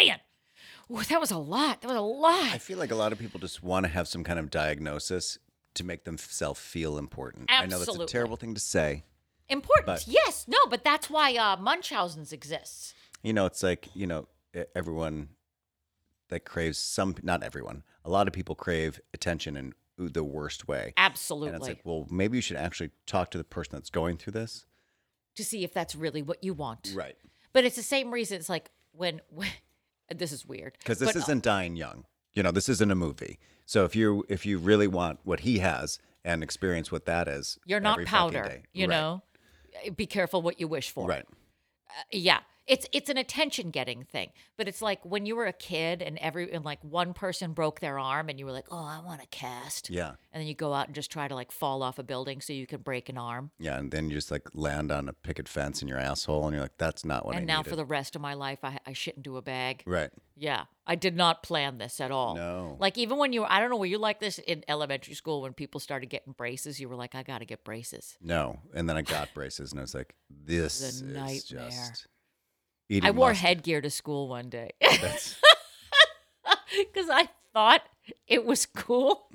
[0.00, 0.18] Ian!
[0.90, 1.82] Ooh, that was a lot.
[1.82, 2.52] That was a lot.
[2.52, 5.38] I feel like a lot of people just want to have some kind of diagnosis
[5.74, 7.46] to make themselves feel important.
[7.48, 7.74] Absolutely.
[7.74, 9.04] I know that's a terrible thing to say.
[9.48, 9.86] Important.
[9.86, 12.94] But- yes, no, but that's why uh, Munchausen's exists.
[13.22, 14.26] You know, it's like, you know,
[14.74, 15.28] everyone
[16.28, 20.94] that craves some, not everyone, a lot of people crave attention in the worst way.
[20.96, 21.48] Absolutely.
[21.48, 24.32] And it's like, well, maybe you should actually talk to the person that's going through
[24.34, 24.64] this.
[25.36, 26.92] to see if that's really what you want.
[26.94, 27.16] Right.
[27.52, 28.36] But it's the same reason.
[28.38, 29.48] It's like when, when
[30.14, 32.04] this is weird Because this but, uh, isn't dying young.
[32.34, 33.38] You know, this isn't a movie.
[33.66, 37.58] So if you if you really want what he has and experience what that is,
[37.66, 38.42] You're not powder.
[38.42, 38.62] day.
[38.72, 38.90] You Right.
[38.90, 39.22] know,
[39.96, 41.06] be careful what you wish for.
[41.06, 41.24] Right.
[42.12, 46.02] yeah it's it's an attention getting thing but it's like when you were a kid
[46.02, 49.00] and every and like one person broke their arm and you were like oh i
[49.04, 50.10] want a cast Yeah.
[50.32, 52.52] and then you go out and just try to like fall off a building so
[52.52, 53.78] you can break an arm Yeah.
[53.78, 56.62] And then you just like land on a picket fence in your asshole and you're
[56.62, 57.70] like, that's not what I and now needed.
[57.70, 60.10] for the rest of my life I, I shit into a bag Right.
[60.36, 62.76] yeah i did not plan this at all No.
[62.78, 65.42] like even when you were i don't know were you like this in elementary school
[65.42, 68.58] when people started getting braces you were like i gotta get braces No.
[68.74, 71.68] And then I got braces and I was like, this is nightmare.
[71.70, 72.06] just
[73.02, 73.46] i wore mustard.
[73.46, 75.36] headgear to school one day because
[77.10, 77.82] i thought
[78.26, 79.28] it was cool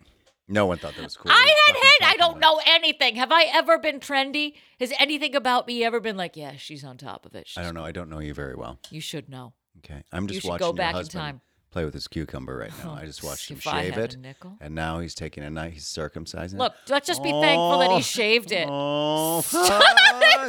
[0.47, 1.31] no one thought that was cool.
[1.31, 2.13] I you had head.
[2.13, 3.15] I don't know anything.
[3.15, 4.55] Have I ever been trendy?
[4.79, 7.49] Has anything about me ever been like, yeah, she's on top of it?
[7.55, 7.85] I don't know.
[7.85, 8.77] I don't know you very well.
[8.89, 9.53] You should know.
[9.77, 10.03] Okay.
[10.11, 11.41] I'm just should watching go back in husband time.
[11.73, 12.93] Play with his cucumber right now.
[12.93, 14.19] I just watched him If I shave had it.
[14.19, 14.57] nickel.
[14.61, 15.73] And now he's taking a knife.
[15.73, 18.67] He's circumcising Look, let's just be thankful that he shaved it.
[18.69, 19.83] Oh, Stop fuck.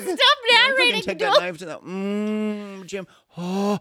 [0.53, 1.33] narrating, Take Joel.
[1.33, 3.07] that knife to the mm, Jim.
[3.39, 3.79] Oh,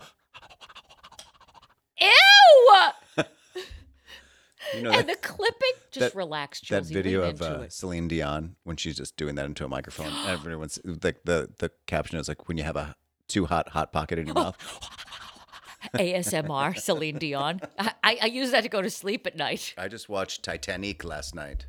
[1.99, 2.07] Ew!
[4.75, 5.71] you know and that, the clipping.
[5.91, 6.89] Just that- relax, that Jules.
[6.91, 7.73] video lean of into uh, it.
[7.73, 10.11] Celine Dion when she's just doing that into a microphone.
[10.27, 12.95] Everyone's like the the caption is like when you have a
[13.27, 14.57] too hot hot pocket in your mouth.
[15.95, 17.61] ASMR, Celine Dion.
[17.77, 19.73] I, I, use that to go to sleep at night.
[19.77, 21.65] I just watched Titanic last night,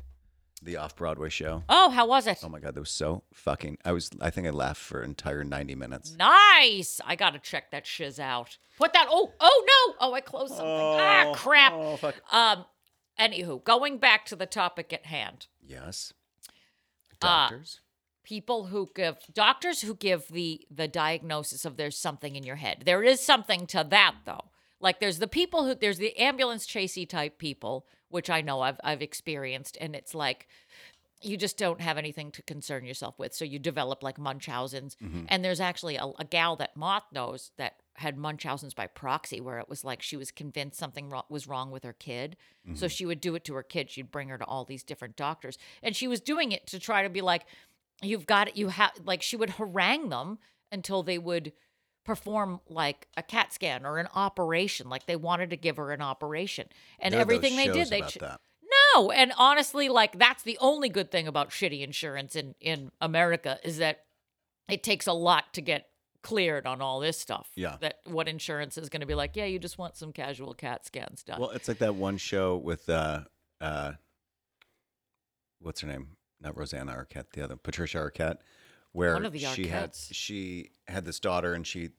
[0.61, 1.63] the off Broadway show.
[1.69, 2.39] Oh, how was it?
[2.43, 3.77] Oh my god, that was so fucking.
[3.85, 4.09] I was.
[4.21, 6.15] I think I laughed for an entire ninety minutes.
[6.17, 6.99] Nice.
[7.05, 8.57] I gotta check that shiz out.
[8.77, 9.07] Put that.
[9.09, 9.95] Oh, oh no.
[10.07, 10.65] Oh, I closed something.
[10.67, 11.73] ah, crap.
[11.73, 12.15] Oh fuck.
[12.33, 12.65] Um.
[13.19, 16.11] Anywho, going back to the topic at hand, Yes.
[17.21, 17.47] Ah.
[17.49, 17.79] Doctors.
[18.25, 22.83] People who give doctors who give the the diagnosis of there's something in your head.
[22.85, 24.45] There is something to that though.
[24.81, 28.79] Like there's the people who there's the ambulance chasey type people, which I know I've
[28.83, 30.47] I've experienced, and it's like
[31.21, 33.33] you just don't have anything to concern yourself with.
[33.33, 34.95] So you develop like Munchausen's.
[35.03, 35.25] Mm-hmm.
[35.29, 39.57] And there's actually a, a gal that Moth knows that had Munchausen's by proxy, where
[39.57, 42.35] it was like she was convinced something was wrong with her kid.
[42.73, 42.87] So mm-hmm.
[42.87, 43.89] she would do it to her kid.
[43.89, 45.57] She'd bring her to all these different doctors.
[45.81, 47.45] And she was doing it to try to be like,
[48.01, 50.39] you've got it, you have, like, she would harangue them
[50.71, 51.53] until they would
[52.05, 54.87] perform like a CAT scan or an operation.
[54.87, 56.67] Like they wanted to give her an operation.
[56.99, 58.01] And There everything they did, they.
[58.01, 58.19] ch-
[58.95, 63.59] no, and honestly, like that's the only good thing about shitty insurance in in America
[63.63, 64.03] is that
[64.69, 65.87] it takes a lot to get
[66.21, 67.49] cleared on all this stuff.
[67.55, 67.77] Yeah.
[67.81, 69.35] That what insurance is going to be like?
[69.35, 71.39] Yeah, you just want some casual CAT scans done.
[71.39, 73.21] Well, it's like that one show with uh
[73.59, 73.93] uh
[75.59, 76.09] what's her name?
[76.45, 78.37] Not Rosanna Arquette, the other Patricia Arquette,
[78.91, 80.07] where One of the she had Arquettes.
[80.11, 81.89] she had this daughter and she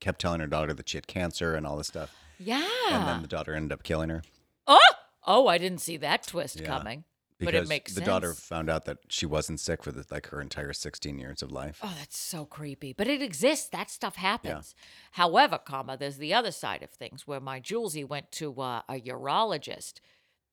[0.00, 2.14] kept telling her daughter that she had cancer and all this stuff.
[2.38, 2.66] yeah.
[2.90, 4.22] And then the daughter ended up killing her.
[4.66, 4.80] oh,
[5.26, 6.66] oh, I didn't see that twist Yeah.
[6.66, 7.04] coming.
[7.42, 7.94] But it makes sense.
[7.94, 8.06] the sense.
[8.06, 11.50] daughter found out that she wasn't sick for the, like her entire 16 years of
[11.50, 11.78] life.
[11.82, 12.92] Oh, that's so creepy.
[12.92, 13.66] But it exists.
[13.68, 14.74] That stuff happens.
[15.12, 19.00] However, comma, there's the other side of things where my Julesy went to uh, a
[19.00, 20.00] urologist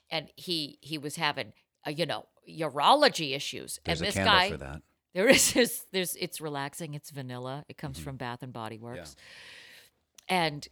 [0.09, 1.51] and he he was having
[1.85, 3.79] uh, you know urology issues.
[3.85, 4.81] There's and this guy for that.
[5.13, 6.93] there is this there's it's relaxing.
[6.93, 7.65] It's vanilla.
[7.67, 7.81] It Mm-hmm.
[7.85, 9.15] comes from bath and body works.
[10.27, 10.67] And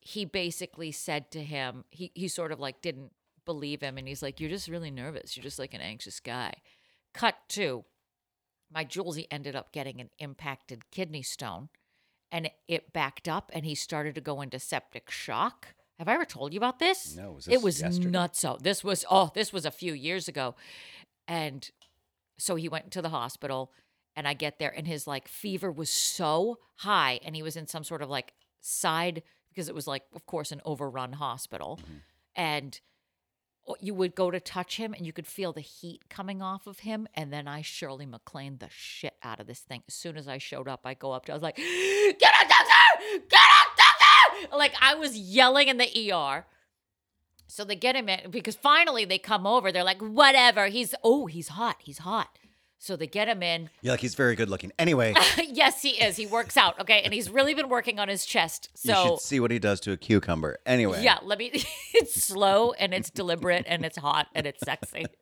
[0.00, 3.12] he basically said to him he he sort of like didn't
[3.44, 3.98] believe him.
[3.98, 5.36] And he's like you're just really nervous.
[5.36, 6.54] You're just like an anxious guy.
[7.14, 7.84] Cut to
[8.72, 11.68] my Julesy ended up getting an impacted kidney stone
[12.30, 15.68] and it backed up and he started to go into septic shock
[15.98, 17.16] Have I ever told you about this?
[17.16, 18.10] No, was it was yesterday?
[18.10, 18.40] nuts.
[18.40, 20.54] So this was oh, this was a few years ago,
[21.26, 21.68] and
[22.38, 23.72] so he went to the hospital,
[24.14, 27.66] and I get there, and his like fever was so high, and he was in
[27.66, 31.96] some sort of like side because it was like, of course, an overrun hospital, Mm-hmm.
[32.36, 32.80] and
[33.80, 36.78] you would go to touch him, and you could feel the heat coming off of
[36.78, 39.82] him, and then I Shirley MacLaine the shit out of this thing.
[39.88, 42.48] As soon as I showed up, I go up to, I was like, "Get a
[42.48, 43.02] doctor!
[43.12, 43.57] Get a doctor!"
[44.52, 46.44] Like I was yelling in the ER.
[47.50, 49.72] So they get him in because finally they come over.
[49.72, 50.66] They're like, whatever.
[50.66, 51.76] He's oh, he's hot.
[51.80, 52.38] He's hot.
[52.80, 53.70] So they get him in.
[53.82, 54.70] You're like, he's very good looking.
[54.78, 55.12] Anyway,
[55.48, 56.16] yes, he is.
[56.16, 56.78] He works out.
[56.80, 57.02] Okay.
[57.02, 58.68] And he's really been working on his chest.
[58.84, 60.58] you So should see what he does to a cucumber.
[60.64, 61.02] Anyway.
[61.02, 61.50] yeah, let me
[61.94, 65.06] it's slow and it's deliberate and it's hot and it's sexy.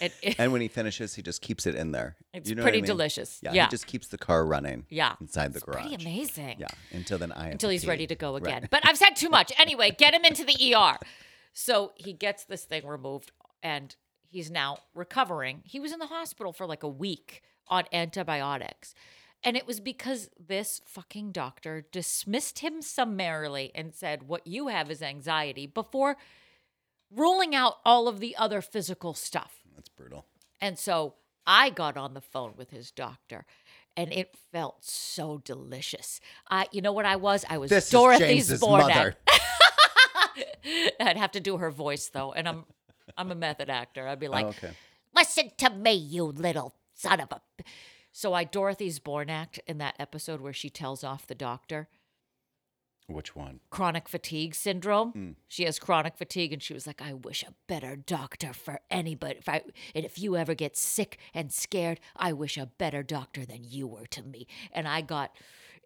[0.00, 2.16] It, it- And when he finishes, he just keeps it in there.
[2.32, 2.86] It's You know what pretty I mean?
[2.86, 3.38] delicious.
[3.42, 3.64] Yeah, Yeah.
[3.66, 4.86] He just keeps the car running.
[4.90, 5.14] Yeah.
[5.20, 5.86] Inside the it's garage.
[5.88, 6.56] pretty amazing.
[6.58, 6.66] Yeah.
[6.92, 8.42] Until then, I until he's ready to go Right.
[8.42, 8.68] again.
[8.70, 9.52] But I've said too much.
[9.58, 10.98] Anyway, get him into the ER.
[11.52, 13.94] So he gets this thing removed and
[14.28, 15.62] he's now recovering.
[15.64, 18.94] He was in the hospital for like a week on antibiotics.
[19.44, 24.90] And it was because this fucking doctor dismissed him summarily and said, What you have
[24.90, 26.16] is anxiety before
[27.10, 29.60] ruling out all of the other physical stuff.
[29.76, 30.26] That's brutal.
[30.60, 31.14] And so
[31.46, 33.46] I got on the phone with his doctor
[33.96, 36.20] and it felt so delicious.
[36.50, 37.44] I you know what I was?
[37.48, 39.14] I was This Dorothy's is mother.
[41.00, 42.64] I'd have to do her voice though, and I'm
[43.16, 44.06] I'm a method actor.
[44.06, 44.70] I'd be oh, like, oh, okay.
[45.14, 47.40] "Listen to me, you little son of a."
[48.12, 51.88] So I Dorothy's Born act in that episode where she tells off the doctor
[53.08, 53.60] Which one?
[53.70, 55.12] chronic fatigue syndrome.
[55.12, 55.30] Hmm.
[55.46, 59.36] She has chronic fatigue, and she was like, "I wish a better doctor for anybody.
[59.38, 59.62] If I
[59.94, 63.86] and if you ever get sick and scared, I wish a better doctor than you
[63.86, 65.36] were to me." And I got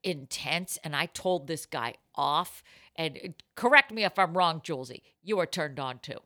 [0.03, 2.63] intense, and I told this guy off.
[2.97, 5.03] And correct me if I'm wrong, Julesy.
[5.23, 6.19] You are turned on too.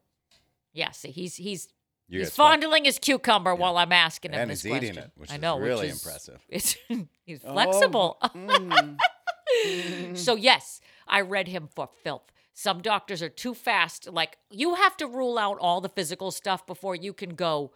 [0.72, 1.68] Yeah, see, he's he's
[2.08, 2.46] You he's guys fuck.
[2.52, 5.10] fondling his cucumber while I'm asking him And this he's eating question.
[5.16, 6.40] it, which I is know, really which is, impressive.
[6.48, 6.76] It's
[7.24, 8.18] he's Oh, flexible.
[8.22, 8.96] mm.
[10.14, 10.42] So mm-hmm.
[10.42, 12.32] yes, I read him for filth.
[12.52, 14.08] Some doctors are too fast.
[14.10, 17.72] Like you have to rule out all the physical stuff before you can go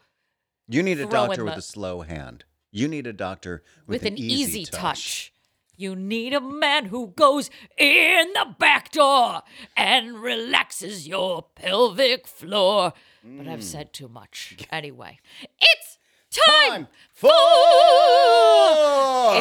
[0.68, 2.44] You need a doctor with the- a slow hand.
[2.70, 5.32] You need a doctor with, with, an, easy, touch.
[5.76, 9.42] You need a man who goes in the back door
[9.76, 12.92] and relaxes your pelvic floor.
[13.24, 13.62] But I've mm.
[13.62, 14.56] said too much.
[14.72, 15.18] Anyway,
[15.60, 15.97] it's
[16.30, 17.28] time, for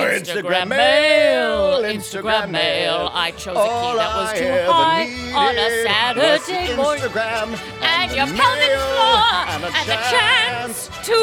[0.09, 1.83] Instagram mail.
[1.83, 3.09] Instagram mail.
[3.13, 7.03] I chose a key that was too high on a Saturday morning.
[7.03, 7.47] Instagram
[7.81, 9.71] and your pelvic floor and the
[10.11, 11.17] chance to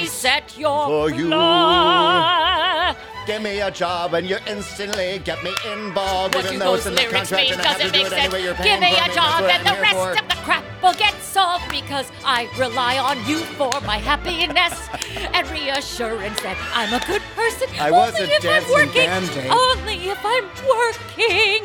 [0.00, 2.94] reset your floor.
[3.26, 6.92] Give me a job and you instantly get me involved, What even though it's those
[6.92, 8.34] in the lyrics contract and I have to doesn't do make it sense.
[8.34, 8.42] anyway.
[8.44, 12.12] You're Give me a job and the rest of the crap will get solved because
[12.26, 14.74] I rely on you for my happiness
[15.32, 17.68] and reassurance that I'm a good person.
[17.80, 19.08] I only wasn't if I'm working.
[19.08, 19.50] Band-Aid.
[19.50, 21.64] Only if I'm working.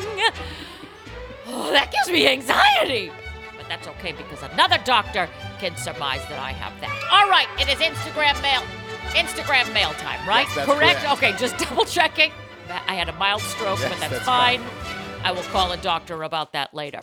[1.51, 3.11] Oh, that gives me anxiety.
[3.57, 5.28] But that's okay because another doctor
[5.59, 6.95] can surmise that I have that.
[7.11, 8.61] All right, it is Instagram mail.
[9.17, 10.47] Instagram mail time, right?
[10.55, 10.99] Yes, correct?
[11.01, 11.11] correct.
[11.17, 12.32] Okay, just double checking.
[12.88, 14.61] I had a mild stroke, Yes, but that's, that's fine.
[14.61, 15.26] fine.
[15.26, 17.01] I will call a doctor about that later.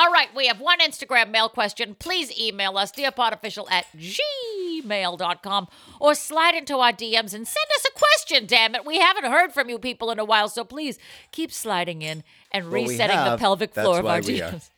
[0.00, 1.94] All right, we have one Instagram mail question.
[1.94, 5.68] Please email us, dearpodofficial at gmail.com,
[6.00, 8.86] or slide into our DMs and send us a question, damn it.
[8.86, 10.98] We haven't heard from you people in a while, so please
[11.32, 14.70] keep sliding in and Well, we resetting the pelvic floor of our we are- DMs.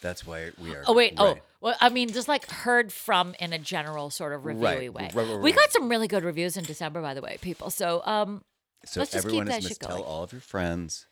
[0.00, 0.82] That's why we are.
[0.86, 4.44] Oh wait, oh well, I mean, just like heard from in a general sort of
[4.44, 5.10] reviewy Right, way.
[5.12, 5.56] right, right, We right.
[5.56, 7.68] got some really good reviews in December, by the way, people.
[7.68, 8.42] So um,
[8.86, 9.76] So let's just keep everyone that is.
[9.76, 11.04] Tell all of your friends,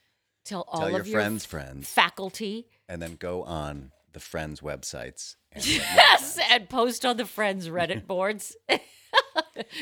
[0.48, 5.36] tell all tell of your friends' friends, faculty, and then go on the friends' websites.
[5.52, 8.56] And yes, and post on the friends Reddit boards.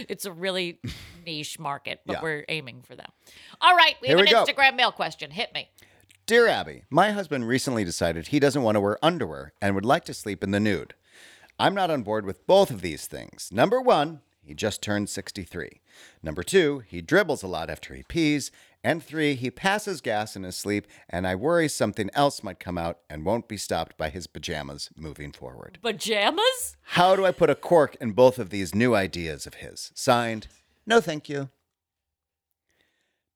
[0.09, 0.81] it's a really
[1.25, 2.23] niche market, but Yeah.
[2.23, 3.11] we're aiming for them.
[3.61, 4.33] All right, we Here have an.
[4.47, 5.31] Instagram mail question.
[5.31, 5.69] Hit me.
[6.27, 10.05] Dear Abby, my husband recently decided he doesn't want to wear underwear and would like
[10.07, 10.95] to sleep in the nude.
[11.59, 13.51] I'm not on board with both of these things.
[13.53, 15.81] Number one, he just turned 63.
[16.23, 18.53] Number two, he dribbles a lot after he pees.
[18.85, 22.79] And three, he passes gas in his sleep, and I worry something else might come
[22.79, 25.81] out and won't be stopped by his pajamas moving forward.
[25.83, 26.77] Pajamas?
[26.83, 29.91] How do I put a cork in both of these new ideas of his?
[29.97, 30.47] Signed,
[30.87, 31.51] no thank you.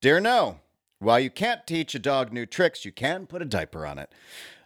[0.01, 0.61] Dear No,
[1.01, 4.13] while you can't teach a dog new tricks, you can put a diaper on it.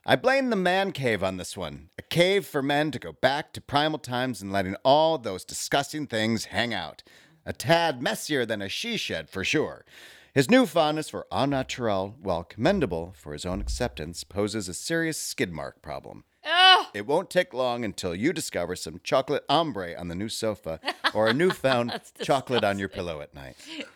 [0.07, 1.89] I blame the man cave on this one.
[1.97, 6.07] A cave for men to go back to primal times and letting all those disgusting
[6.07, 7.03] things hang out.
[7.47, 9.87] A tad messier than a she shed for sure.
[10.35, 15.19] His new fondness for au naturel, while commendable for his own acceptance, poses a serious
[15.19, 16.25] skid mark problem.
[16.45, 16.87] Ugh.
[16.93, 20.81] It won't take long until you discover some chocolate ombre on the new sofa
[21.15, 23.57] or a newfound chocolate on your pillow at night.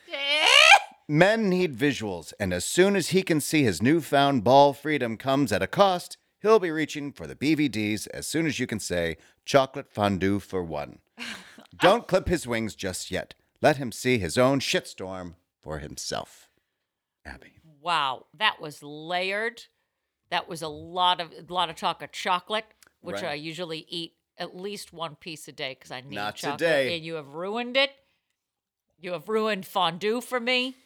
[1.11, 5.50] Men need visuals, and as soon as he can see his newfound ball freedom comes
[5.52, 9.16] at a cost, he'll be reaching for the BVDs as soon as you can say
[9.46, 10.98] chocolate fondue for one.
[11.80, 13.34] Don't clip his wings just yet.
[13.62, 16.50] Let him see his own shitstorm for himself.
[17.24, 17.54] Abby.
[17.80, 19.62] Wow, that was layered.
[20.30, 22.66] That was a lot of a lot of chocolate chocolate,
[23.00, 23.30] which Right.
[23.30, 26.59] I usually eat at least one piece a day because I need Not chocolate.
[26.59, 26.96] today.
[26.96, 27.92] And you have ruined it.
[29.00, 30.76] You have ruined fondue for me.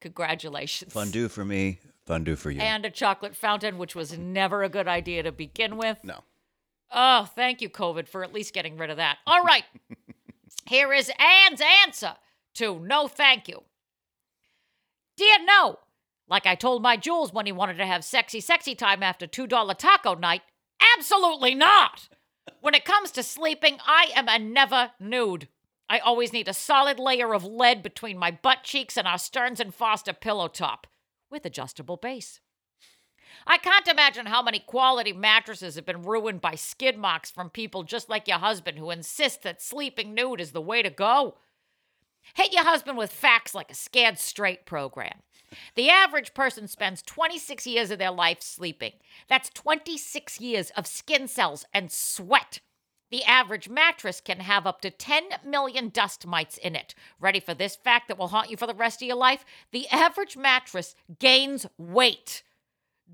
[0.00, 0.92] Congratulations.
[0.92, 2.60] Fondue for me, fondue for you.
[2.60, 5.98] And a chocolate fountain, which was never a good idea to begin with.
[6.02, 6.24] no.
[6.94, 9.16] Oh, thank you, COVID, for at least getting rid of that.
[9.26, 9.64] All right.
[10.66, 12.16] Here is Anne's answer
[12.56, 13.62] to no thank you.
[15.16, 15.78] Dear no,
[16.28, 19.78] like I told my Jules when he wanted to have sexy, sexy time after $2
[19.78, 20.42] taco night,
[20.96, 22.08] absolutely not.
[22.60, 25.48] When it comes to sleeping, I am a never nude.
[25.88, 29.60] I always need a solid layer of lead between my butt cheeks and our Stearns
[29.60, 30.86] and Foster pillow top
[31.30, 32.40] with adjustable base.
[33.46, 37.82] I can't imagine how many quality mattresses have been ruined by skid marks from people
[37.82, 41.36] just like your husband who insist that sleeping nude is the way to go.
[42.34, 45.20] Hit your husband with facts like a Scared Straight program.
[45.74, 48.92] The average person spends 26 years of their life sleeping.
[49.28, 52.60] That's 26 years of skin cells and sweat.
[53.12, 56.94] The average mattress can have up to 10 million dust mites in it.
[57.20, 59.44] Ready for this fact that will haunt you for the rest of your life?
[59.70, 62.42] The average mattress gains weight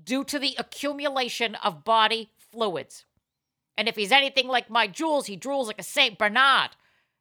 [0.01, 3.03] due to the accumulation of body fluids.
[3.77, 6.17] And if he's anything like my Jules, he drools like a St.
[6.17, 6.69] Bernard.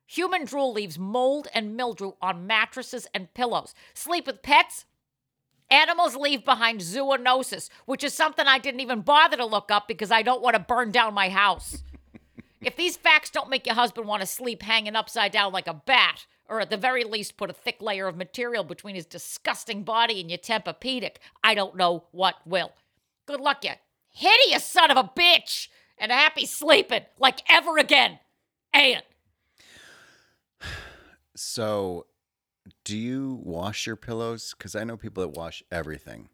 [0.07, 3.75] Human drool leaves mold and mildew on mattresses and pillows.
[3.93, 4.85] Sleep with pets?
[5.69, 10.13] Animals leave behind zoonosis, which is something I didn't even bother to look up because
[10.13, 11.83] I don't want to burn down my house.
[12.61, 15.75] If these facts don't make your husband want to sleep hanging upside down like a
[15.75, 19.83] bat, or at the very least put a thick layer of material between his disgusting
[19.83, 22.73] body and your Tempur-Pedic, I don't know what will.
[23.27, 23.73] Good luck, you
[24.11, 28.19] hideous son of a bitch, and happy sleeping like ever again.
[28.73, 29.03] And
[31.37, 32.07] So,
[32.85, 34.55] do you wash your pillows?
[34.57, 36.31] Because I know people that wash everything.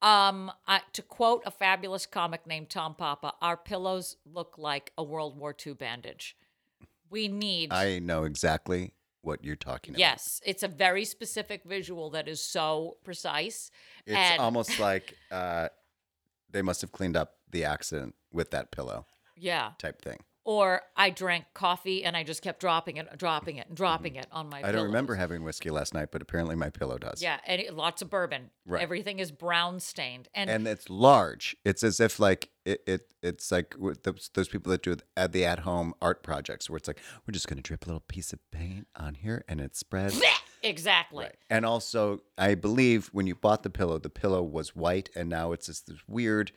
[0.00, 5.02] Um, I, to quote a fabulous comic named Tom Papa, our pillows look like a
[5.02, 6.36] World War II bandage.
[7.10, 7.72] We need.
[7.72, 8.92] I know exactly
[9.22, 10.00] what you're talking about.
[10.00, 13.70] yes, it's a very specific visual that is so precise.
[14.06, 15.68] It's and almost like uh,
[16.50, 19.70] they must have cleaned up the accident with that pillow yeah.
[19.78, 20.18] type thing.
[20.48, 24.28] Or I drank coffee and I just kept dropping it, dropping it, and dropping it
[24.32, 24.60] on my.
[24.60, 24.66] Mm-hmm.
[24.66, 27.20] I don't remember having whiskey last night, but apparently my pillow does.
[27.20, 28.48] Yeah, and it, lots of bourbon.
[28.64, 28.80] Right.
[28.82, 31.54] Everything is brown stained, and, And it's large.
[31.66, 33.74] It's as if like it, it it's like
[34.04, 37.32] those, those people that do at the at home art projects where it's like we're
[37.32, 40.18] just gonna drip a little piece of paint on here and it spreads.
[40.62, 41.24] exactly.
[41.24, 41.36] Right.
[41.50, 45.52] And also, I believe when you bought the pillow, the pillow was white, and now
[45.52, 46.52] it's just this weird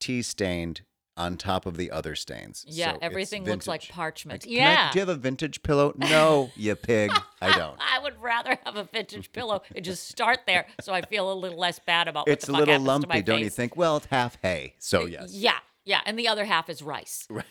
[0.00, 0.82] tea stained
[1.18, 2.64] on top of the other stains.
[2.66, 4.44] Yeah, So everything looks like parchment.
[4.44, 4.90] Like, can I- yeah.
[4.92, 5.92] do you have a vintage pillow?
[5.96, 7.12] No, you pig.
[7.42, 7.76] I don't.
[7.80, 11.34] I would rather have a vintage pillow and just start there, so I feel a
[11.34, 12.28] little less bad about.
[12.28, 13.76] It's a what the fuck little happens to my lumpy, don't you think?
[13.76, 15.32] Well, it's half hay, so uh, yes.
[15.34, 17.26] Yeah, yeah, and the other half is rice.
[17.28, 17.44] Right.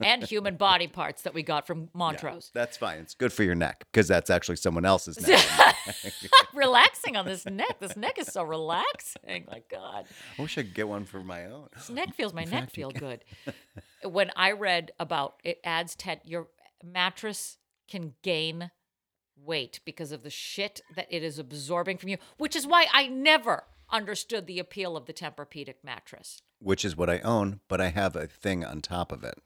[0.00, 2.50] And human body parts that we got from Yeah, Montrose.
[2.54, 2.98] that's fine.
[2.98, 5.76] It's good for your neck because that's actually someone else's neck.
[6.54, 7.78] Relaxing on this neck.
[7.80, 9.46] This neck is so relaxing.
[9.50, 10.04] My God.
[10.38, 11.68] I wish I could get one for my own.
[11.74, 13.24] This neck feels my neck feel good.
[14.04, 16.48] when I read about it adds ten your
[16.84, 17.58] mattress
[17.88, 18.70] can gain
[19.42, 23.06] weight because of the shit that it is absorbing from you, which is why I
[23.06, 26.42] never understood the appeal of the Tempur-Pedic mattress.
[26.60, 29.38] Which is what I own, but I have a thing on top of it.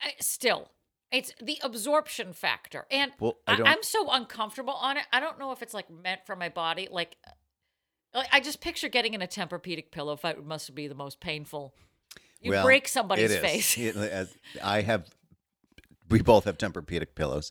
[0.00, 0.70] I- still
[1.12, 5.52] it's the absorption factor and Well, I am so uncomfortable on it i don't know
[5.52, 7.16] if it's like meant for my body like
[8.32, 11.74] i just picture getting in a tempur-pedic pillow fight must be the most painful
[12.40, 13.94] you Well, break somebody's face It-
[14.62, 15.06] I have.
[16.12, 17.50] We both have Tempur-Pedic pillows.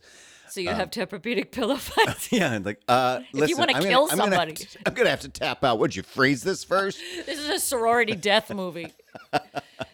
[0.50, 4.12] so you have tempur-pedic pillow fights Yeah, and like, uh, you listen, wanna kill gonna,
[4.12, 4.54] I'm gonna somebody.
[4.54, 5.80] to- I'm gonna have to tap out.
[5.80, 7.00] Would you freeze this first?
[7.26, 8.94] this is a sorority death movie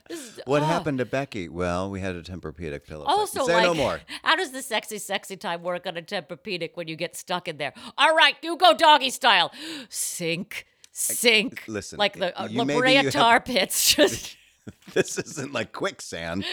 [0.09, 0.65] is, What oh.
[0.65, 1.49] happened to Becky?
[1.49, 3.05] Well, we had a Tempur-Pedic pillow.
[3.05, 3.11] fight.
[3.11, 3.99] Also, say like, no more.
[4.24, 7.57] how does the sexy, sexy time work on a Tempur-Pedic when you get stuck in
[7.57, 7.74] there?
[7.97, 9.51] All right, you go doggy style.
[9.89, 11.63] Sink, sink.
[11.68, 13.95] listen, like the uh, La Brea you have- tar pits.
[13.95, 14.36] Just
[14.93, 16.45] this isn't like quicksand.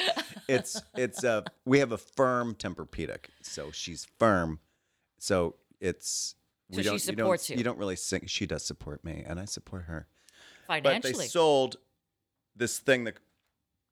[0.48, 4.60] It's it's a we have a firm Tempur-Pedic, so she's firm.
[5.18, 6.34] So it's
[6.70, 7.54] So she don't, supports you.
[7.54, 7.56] you.
[7.56, 8.26] Don't, you don't really sing.
[8.26, 10.06] She does support me, and I support her.
[10.66, 11.12] financially.
[11.12, 11.76] But they sold
[12.56, 13.18] this thing that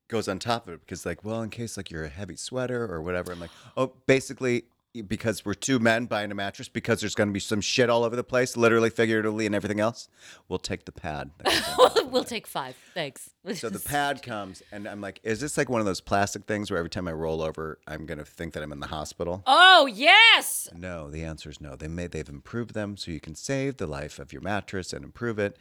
[0.09, 2.85] goes on top of it because, like, well, in case like you're a heavy sweater
[2.91, 3.31] or whatever.
[3.31, 4.65] I'm like, oh, basically
[5.01, 8.03] because we're two men buying a mattress because there's going to be some shit all
[8.03, 10.07] over the place, literally, figuratively, and everything else.
[10.47, 11.31] We'll take the pad.
[11.39, 12.11] that goes on.
[12.11, 12.75] we'll take five.
[12.93, 13.29] Thanks.
[13.55, 16.71] So the pad comes, and I'm like, is this like one of those plastic things
[16.71, 19.43] where every time I roll over, I'm gonna think that I'm in the hospital?
[19.45, 20.69] Oh, yes.
[20.73, 21.75] No, the answer is no.
[21.75, 25.03] They made they've improved them so you can save the life of your mattress and
[25.03, 25.57] improve it,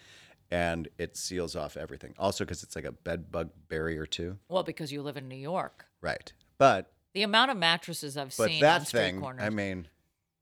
[0.50, 2.14] and it seals off everything.
[2.18, 4.38] Also, because it's like a bed bug barrier too.
[4.48, 5.86] Well, because you live in New York.
[6.00, 9.42] Right, but The amount of mattresses I've but seen on that street thing, corners.
[9.44, 9.88] I mean,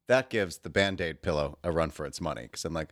[0.07, 2.43] that gives the Band Aid pillow a run for its money.
[2.43, 2.91] Because I'm like,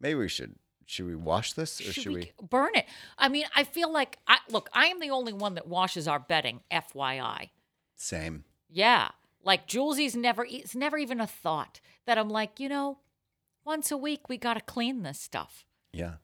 [0.00, 0.56] maybe we should
[0.90, 2.32] should we wash this or should, should we?
[2.40, 2.86] we burn it?
[3.16, 4.68] I mean, I feel like I look.
[4.72, 6.60] I am the only one that washes our bedding.
[6.70, 7.50] FYI.
[7.96, 8.44] Same.
[8.68, 9.10] Yeah,
[9.44, 10.44] like Julesie's never.
[10.48, 12.98] It's never even a thought that I'm like, you know,
[13.64, 15.64] once a week we got to clean this stuff.
[15.92, 16.14] Yeah.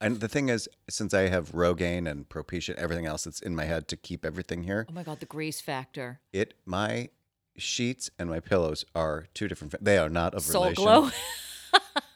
[0.00, 3.64] And the thing is, since I have Rogaine and Propecia, everything else that's in my
[3.64, 6.20] head to keep everything here, Oh my god, the grease factor.
[6.32, 7.10] it my
[7.56, 9.82] sheets and my pillows are two different.
[9.82, 10.84] They are not of Soul relation.
[10.84, 11.10] glow.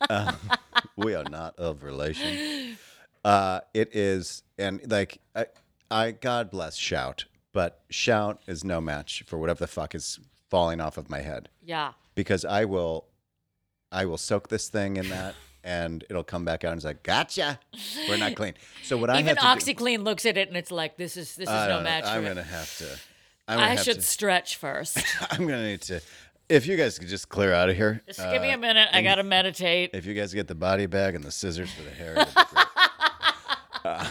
[0.97, 2.77] we are not of relation.
[3.25, 5.47] Uh, it is, and like I,
[5.91, 10.21] I, God bless Shout, but Shout is no match for whatever the fuck is
[10.51, 11.93] falling off of my head yeah.
[12.15, 13.07] because I will,
[13.91, 15.35] I will soak this thing in that.
[15.65, 17.59] And it'll come back out and it's like, gotcha.
[18.09, 18.53] We're not clean.
[18.83, 21.17] So what I Even have to do, OxiClean looks at it and it's like, this
[21.17, 22.05] is this is no match.
[22.05, 22.99] I'm gonna have to.
[23.49, 24.99] I'm gonna I have should To, stretch first.
[25.31, 26.01] I'm gonna need to.
[26.51, 28.03] If you guys could just clear out of here.
[28.07, 28.89] Just give me uh, a minute.
[28.93, 29.91] I gotta meditate.
[29.95, 32.15] If you guys get the body bag and the scissors for the hair.
[32.15, 32.67] that'd be great.
[33.85, 34.09] Uh,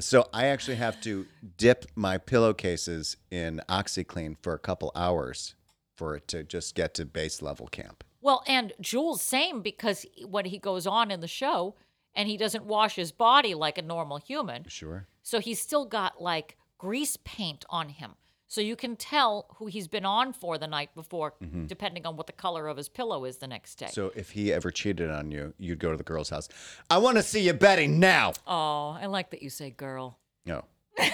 [0.00, 1.26] so I actually have to
[1.58, 5.54] dip my pillowcases in OxiClean for a couple hours
[5.96, 8.04] for it to just get to base level camp.
[8.24, 11.74] Well, and Jules, same because when he goes on in the show
[12.14, 15.06] and he doesn't wash his body like a normal human, Sure.
[15.22, 18.12] so he's still got like grease paint on him.
[18.46, 21.34] So you can tell who he's been on for the night before,
[21.66, 23.86] depending on what the color of his pillow is the next day.
[23.86, 23.94] Mm-hmm.
[23.94, 26.48] So if he ever cheated on you, you'd go to the girl's house.
[26.88, 28.32] I want to see you betting now.
[28.46, 30.18] oh, I like that you say girl.
[30.46, 30.64] No.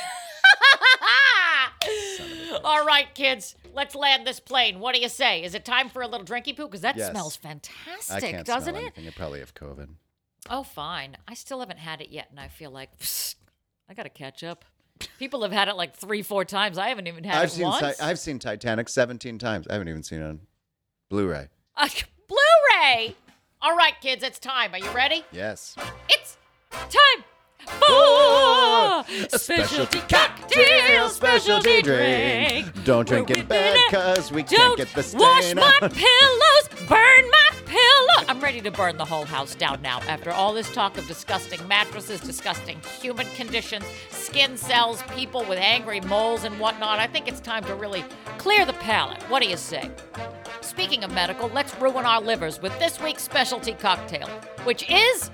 [2.65, 4.81] All right, kids, let's land this plane.
[4.81, 5.43] What do you say?
[5.43, 6.67] Is it time for a little drinky poo?
[6.67, 7.11] Because that Yes.
[7.11, 8.87] smells I fantastic, can't doesn't smell it?
[8.87, 9.05] anything.
[9.05, 9.89] You probably have COVID.
[10.49, 11.17] Oh, fine.
[11.29, 13.35] I still haven't had it yet, and I feel like psst,
[13.89, 14.65] I got to catch up.
[15.19, 16.77] People have had it like three, four times.
[16.79, 17.97] I haven't even had I've it seen once.
[17.99, 19.67] Ti- I've seen Titanic 17 times.
[19.69, 20.41] I haven't even seen it on
[21.09, 21.49] Blu-ray.
[21.77, 21.89] Uh,
[22.29, 23.17] Blu-ray.
[23.63, 24.75] All right, kids, it's time.
[24.75, 25.25] Are you ready?
[25.33, 25.75] Yes.
[26.09, 26.37] It's
[26.73, 27.25] time
[27.67, 29.05] for
[29.35, 32.85] a specialty cocktail, specialty drink.
[32.85, 35.91] Don't drink in bed because we Don't can't get the stain wash my on.
[35.91, 38.25] pillows, burn my pillow.
[38.29, 40.01] I'm ready to burn the whole house down now.
[40.09, 46.01] After all this talk of disgusting mattresses, disgusting human conditions, skin cells, people with angry
[46.01, 48.05] moles and whatnot, I think it's time to really
[48.39, 49.23] clear the palate.
[49.25, 49.91] What do you say?
[50.61, 54.29] Speaking of medical, let's ruin our livers with this week's specialty cocktail,
[54.65, 55.31] which is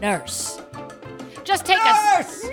[0.00, 0.60] Nurse.
[1.44, 2.44] Just take a nurse.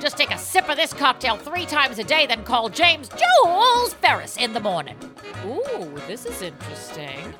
[0.00, 3.94] Just take a sip of this cocktail three times a day, then call James Jules
[3.94, 4.96] Ferris in the morning.
[5.44, 7.34] Ooh, this is interesting.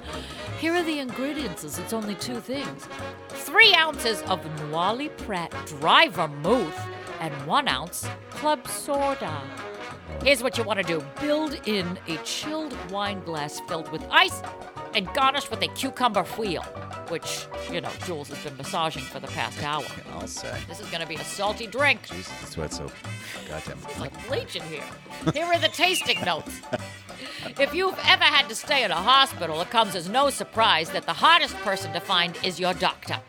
[0.61, 1.65] Here are the ingredients.
[1.65, 2.89] It's only two things:
[3.29, 6.79] three ounces of Noilly Prat dry vermouth
[7.21, 9.41] and one ounce club soda.
[10.23, 14.43] Here's what you want to do build in a chilled wine glass filled with ice
[14.95, 16.63] and garnished with a cucumber wheel,
[17.09, 19.85] which, you know, Jules has been massaging for the past hour.
[20.13, 20.59] I'll say.
[20.69, 22.03] This is going to be a salty drink.
[22.09, 22.91] Jesus, that's why it's so
[23.49, 23.79] goddamn.
[23.89, 24.85] It's like bleach in here.
[25.33, 26.61] Here are the tasting notes.
[27.59, 31.07] If you've ever had to stay in a hospital, it comes as no surprise that
[31.07, 33.21] the hardest person to find is your doctor.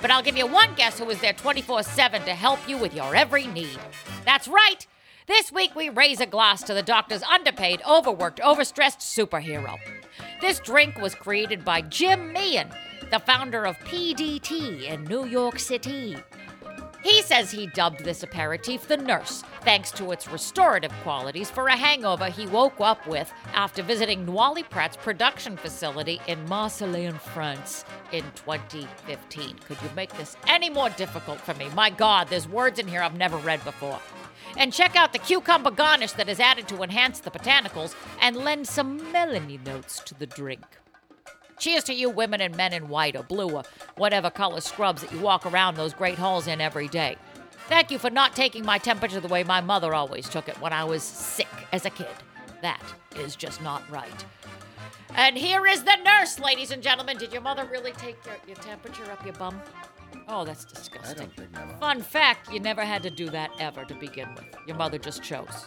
[0.00, 2.94] But I'll give you one guess who is there 24 7 to help you with
[2.94, 3.78] your every need.
[4.24, 4.86] That's right!
[5.26, 9.78] This week we raise a glass to the doctor's underpaid, overworked, overstressed superhero.
[10.40, 12.70] This drink was created by Jim Meehan,
[13.10, 16.16] the founder of PDT in New York City.
[17.02, 21.76] He says he dubbed this aperitif the nurse, thanks to its restorative qualities for a
[21.76, 28.22] hangover he woke up with after visiting Noilly Prat's production facility in Marseille, France in
[28.34, 29.58] 2015.
[29.66, 31.68] Could you make this any more difficult for me?
[31.74, 34.00] My God, there's words in here I've never read before.
[34.58, 38.66] And check out the cucumber garnish that is added to enhance the botanicals and lend
[38.66, 40.66] some melony notes to the drink.
[41.60, 43.62] Cheers to you, women and men in white or blue or
[43.96, 47.16] whatever color scrubs that you walk around those great halls in every day.
[47.68, 50.72] Thank you for not taking my temperature the way my mother always took it when
[50.72, 52.08] I was sick as a kid.
[52.60, 52.82] That
[53.16, 54.24] is just not right.
[55.14, 57.16] And here is the nurse, ladies and gentlemen.
[57.16, 59.60] Did your mother really take your, your temperature up your bum?
[60.28, 61.30] Oh, that's I disgusting.
[61.36, 61.80] don't think.
[61.80, 64.44] Fun fact you never had to do that ever to begin with.
[64.66, 65.66] Your mother just chose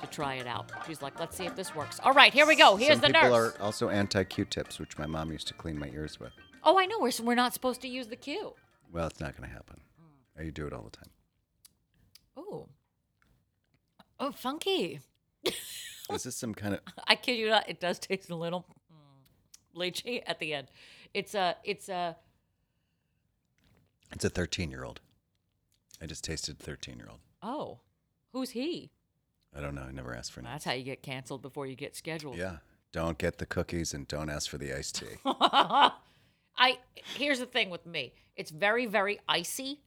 [0.00, 0.70] to try it out.
[0.86, 2.00] She's like, let's see if this works.
[2.02, 2.76] All right, here we go.
[2.76, 3.56] Here's Some the people nurse.
[3.56, 6.32] are also anti Q-tips, which my mom used to clean my ears with.
[6.64, 6.98] Oh, I know.
[7.00, 8.54] We're, we're not supposed to use the Q.
[8.92, 9.80] Well, it's not going to happen.
[10.42, 11.10] You do it all the time.
[12.36, 12.68] Oh.
[14.20, 15.00] Oh, funky.
[15.44, 16.80] Is this some kind of?
[17.06, 20.68] I kid you not, it does taste a little mm, lychee at the end.
[21.12, 22.16] It's a, it's a,
[24.12, 25.00] It's a 13-year-old.
[26.00, 27.20] I just tasted 13-year-old.
[27.42, 27.78] oh,
[28.32, 28.90] who's he?
[29.56, 29.82] I don't know.
[29.88, 30.52] I never asked for names.
[30.54, 32.36] That's how you get canceled before you get scheduled.
[32.36, 32.56] Yeah.
[32.92, 35.16] Don't get the cookies and don't ask for the iced tea.
[35.24, 36.78] I
[37.16, 38.12] here's the thing with me.
[38.36, 39.80] It's very very icy.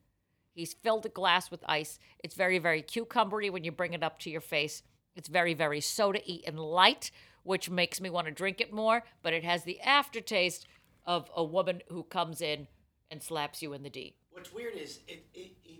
[0.54, 1.98] He's filled a glass with ice.
[2.20, 4.84] It's very very cucumbery when you bring it up to your face.
[5.16, 7.12] It's very very soda-y and light,
[7.44, 10.68] which makes me want to drink it more, but it has the aftertaste
[11.06, 12.68] of a woman who comes in
[13.12, 14.16] and slaps you in the D.
[14.32, 15.80] What's weird is it, it, it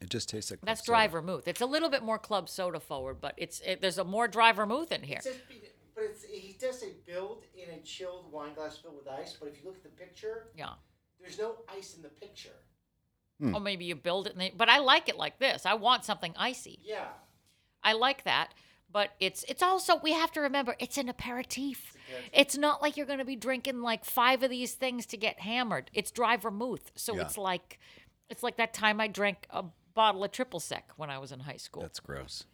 [0.00, 0.60] It just tastes like.
[0.62, 1.12] That's dry soda.
[1.12, 1.48] vermouth.
[1.48, 4.52] It's a little bit more club soda forward, but it's it, there's a more dry
[4.52, 5.18] vermouth in here.
[5.18, 5.36] It says,
[5.94, 9.36] but it's, he does say build in a chilled wine glass filled with ice.
[9.38, 10.74] But if you look at the picture, Yeah.
[11.20, 12.50] there's no ice in the picture.
[13.40, 13.54] Hmm.
[13.54, 15.66] Or maybe you build it, and they, but I like it like this.
[15.66, 16.78] I want something icy.
[16.84, 17.08] Yeah.
[17.82, 18.52] I like that,
[18.96, 21.92] but it's it's also we have to remember it's an aperitif.
[22.32, 25.38] It's not like you're going to be drinking like five of these things to get
[25.40, 25.90] hammered.
[25.92, 27.22] It's dry vermouth, so Yeah.
[27.24, 27.78] it's like
[28.30, 31.40] it's like that time I drank a bottle of triple sec when I was in
[31.40, 31.82] high school.
[31.82, 32.44] That's gross.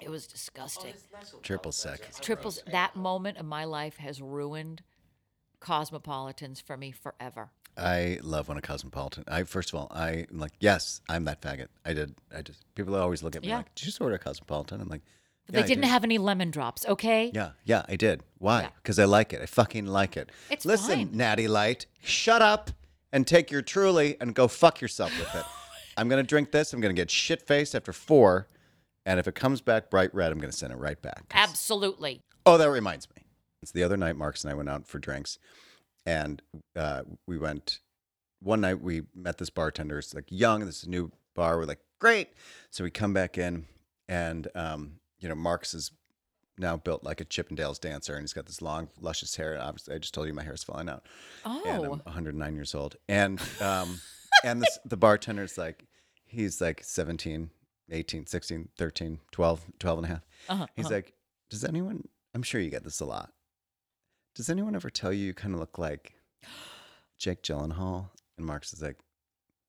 [0.00, 0.90] it was Oh, disgusting.
[0.94, 1.98] it's nice Triple sec.
[2.00, 2.62] That's- Triples.
[2.68, 4.82] That moment of my life has ruined
[5.60, 7.50] cosmopolitans for me forever.
[7.76, 9.24] I love when a cosmopolitan.
[9.28, 11.68] I first of all, I am like, yes, I'm that faggot.
[11.84, 12.14] I did.
[12.34, 13.58] I just people always look at me Yeah.
[13.58, 14.80] like, did you just order a cosmopolitan?
[14.80, 15.02] I'm like,
[15.46, 15.90] But yeah, they didn't did.
[15.90, 17.30] have any lemon drops, okay?
[17.34, 18.22] Yeah, yeah, I did.
[18.38, 18.62] Why?
[18.62, 18.68] Yeah.
[18.76, 19.42] Because I like it.
[19.42, 20.30] I fucking like it.
[20.50, 21.16] It's Listen, fine.
[21.16, 22.70] Natty Light, shut up
[23.12, 25.44] and take your Truly and go fuck yourself with it.
[25.96, 26.72] I'm gonna drink this.
[26.72, 28.48] I'm gonna get shit faced after four,
[29.04, 31.24] and if it comes back bright red, I'm gonna send it right back.
[31.34, 32.22] Absolutely.
[32.46, 33.24] Oh, that reminds me.
[33.62, 34.16] It's the other night.
[34.16, 35.38] Marks and I went out for drinks,
[36.06, 36.40] and
[36.76, 37.80] uh, we went.
[38.40, 39.98] One night we met this bartender.
[39.98, 40.64] It's like young.
[40.66, 41.58] This is a new bar.
[41.58, 42.30] We're like, great.
[42.70, 43.66] So we come back in,
[44.08, 45.92] and um, you know, Marx is
[46.58, 49.54] now built like a Chippendales dancer, and he's got this long, luscious hair.
[49.54, 51.06] And obviously, I just told you my hair is falling out.
[51.44, 52.00] And I'm Oh.
[52.04, 52.96] 109 years old.
[53.08, 54.00] And um,
[54.44, 55.86] and this, the bartender's like,
[56.26, 57.50] he's like 17,
[57.90, 60.22] 18, 16, 13, 12, 12 and a half.
[60.48, 60.94] Uh-huh, He's uh-huh.
[60.96, 61.12] like,
[61.50, 63.32] does anyone, I'm sure you get this a lot.
[64.34, 66.14] Does anyone ever tell you you kind of look like
[67.18, 68.08] Jake Gyllenhaal?
[68.36, 68.96] And Marx is like,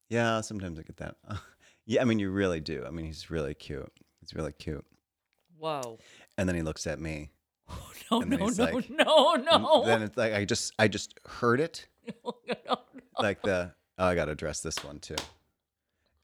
[0.09, 1.15] yeah, sometimes I get that.
[1.85, 2.85] yeah, I mean, you really do.
[2.87, 3.91] I mean, he's really cute.
[4.21, 4.85] He's really cute.
[5.63, 5.97] Whoa.
[6.37, 7.31] And then he looks at me.
[8.11, 9.83] No, no, no, like- no, no.
[9.85, 11.87] Then it's like I just, I just heard it.
[12.23, 12.55] no, no.
[12.67, 12.77] no.
[13.17, 15.15] like the oh, I got to dress this one too.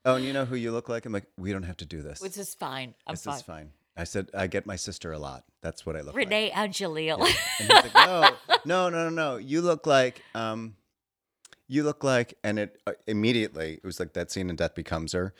[0.05, 1.05] Oh, and you know who you look like?
[1.07, 2.19] I'm like, we don't have to do this.
[2.19, 2.93] This is fine.
[3.07, 3.35] I'm this fine.
[3.35, 3.69] is fine.
[3.97, 5.45] I said I get my sister a lot.
[5.61, 6.25] That's what I look like.
[6.25, 7.17] Renee Angelil.
[7.17, 7.35] like.
[7.59, 8.29] And he's like, no,
[8.65, 9.37] no, no, no, no.
[9.37, 10.75] You look like um,
[11.67, 15.13] you look like, and it uh, immediately it was like that scene in Death Becomes
[15.13, 15.33] Her,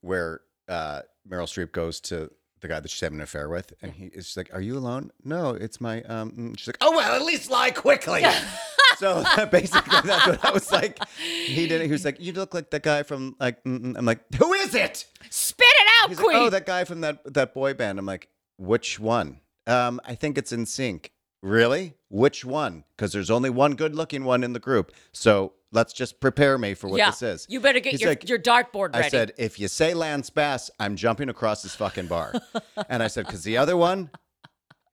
[0.00, 2.30] where uh, Meryl Streep goes to
[2.60, 5.10] the guy that she's having an affair with, and he is like, "Are you alone?"
[5.24, 6.32] No, it's my um.
[6.32, 8.24] mm." She's like, "Oh well, at least lie quickly."
[8.98, 10.98] so basically, that's what I was like.
[11.18, 11.80] He did.
[11.80, 11.86] it.
[11.86, 14.52] He was like, "You look like that guy from like." mm, mm." I'm like, "Who
[14.54, 16.36] is it?" Spit it out, He's Queen.
[16.36, 20.14] like, "Oh, that guy from that that boy band." I'm like, "Which one?" Um, I
[20.14, 21.10] think it's NSYNC.
[21.42, 21.94] Really?
[22.08, 22.84] Which one?
[22.96, 24.90] Because there's only one good-looking one in the group.
[25.12, 27.10] So let's just prepare me for what yeah.
[27.10, 27.46] this is.
[27.48, 29.06] You better get He's your, like- your dartboard ready.
[29.06, 32.34] I said, if you say Lance Bass, I'm jumping across this fucking bar.
[32.88, 34.10] and I said, because the other one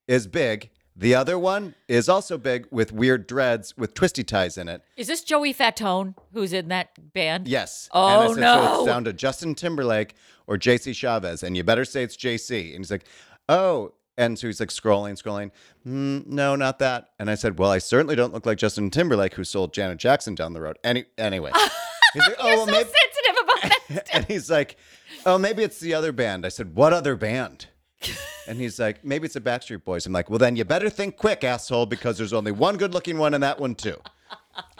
[0.08, 0.70] is big.
[0.98, 4.82] The other one is also big with weird dreads with twisty ties in it.
[4.96, 7.50] is this Joey Fatone who's in that band?
[7.50, 7.90] Yes.
[7.92, 8.76] Oh, and I said, So no.
[8.78, 10.16] it's down to Justin Timberlake
[10.48, 12.70] or JC Chasez, and you better say it's JC.
[12.70, 13.06] And he's like,
[13.50, 13.94] oh.
[14.18, 15.52] And so he's like scrolling, scrolling.
[15.86, 17.10] Mm, no, not that.
[17.20, 20.36] And I said, well, I certainly don't look like Justin Timberlake, who sold Janet Jackson
[20.36, 20.78] down the road.
[20.84, 21.52] Any, anyway.
[22.14, 22.90] He's like, oh, You're well, so maybe.
[22.90, 24.10] sensitive about that.
[24.14, 24.78] and he's like,
[25.26, 27.68] "Oh, maybe it's the other band." I said, "What other band?"
[28.48, 31.18] And he's like, "Maybe it's the Backstreet Boys." I'm like, "Well, then you better think
[31.18, 34.00] quick, asshole, because there's only one good-looking one in that one too."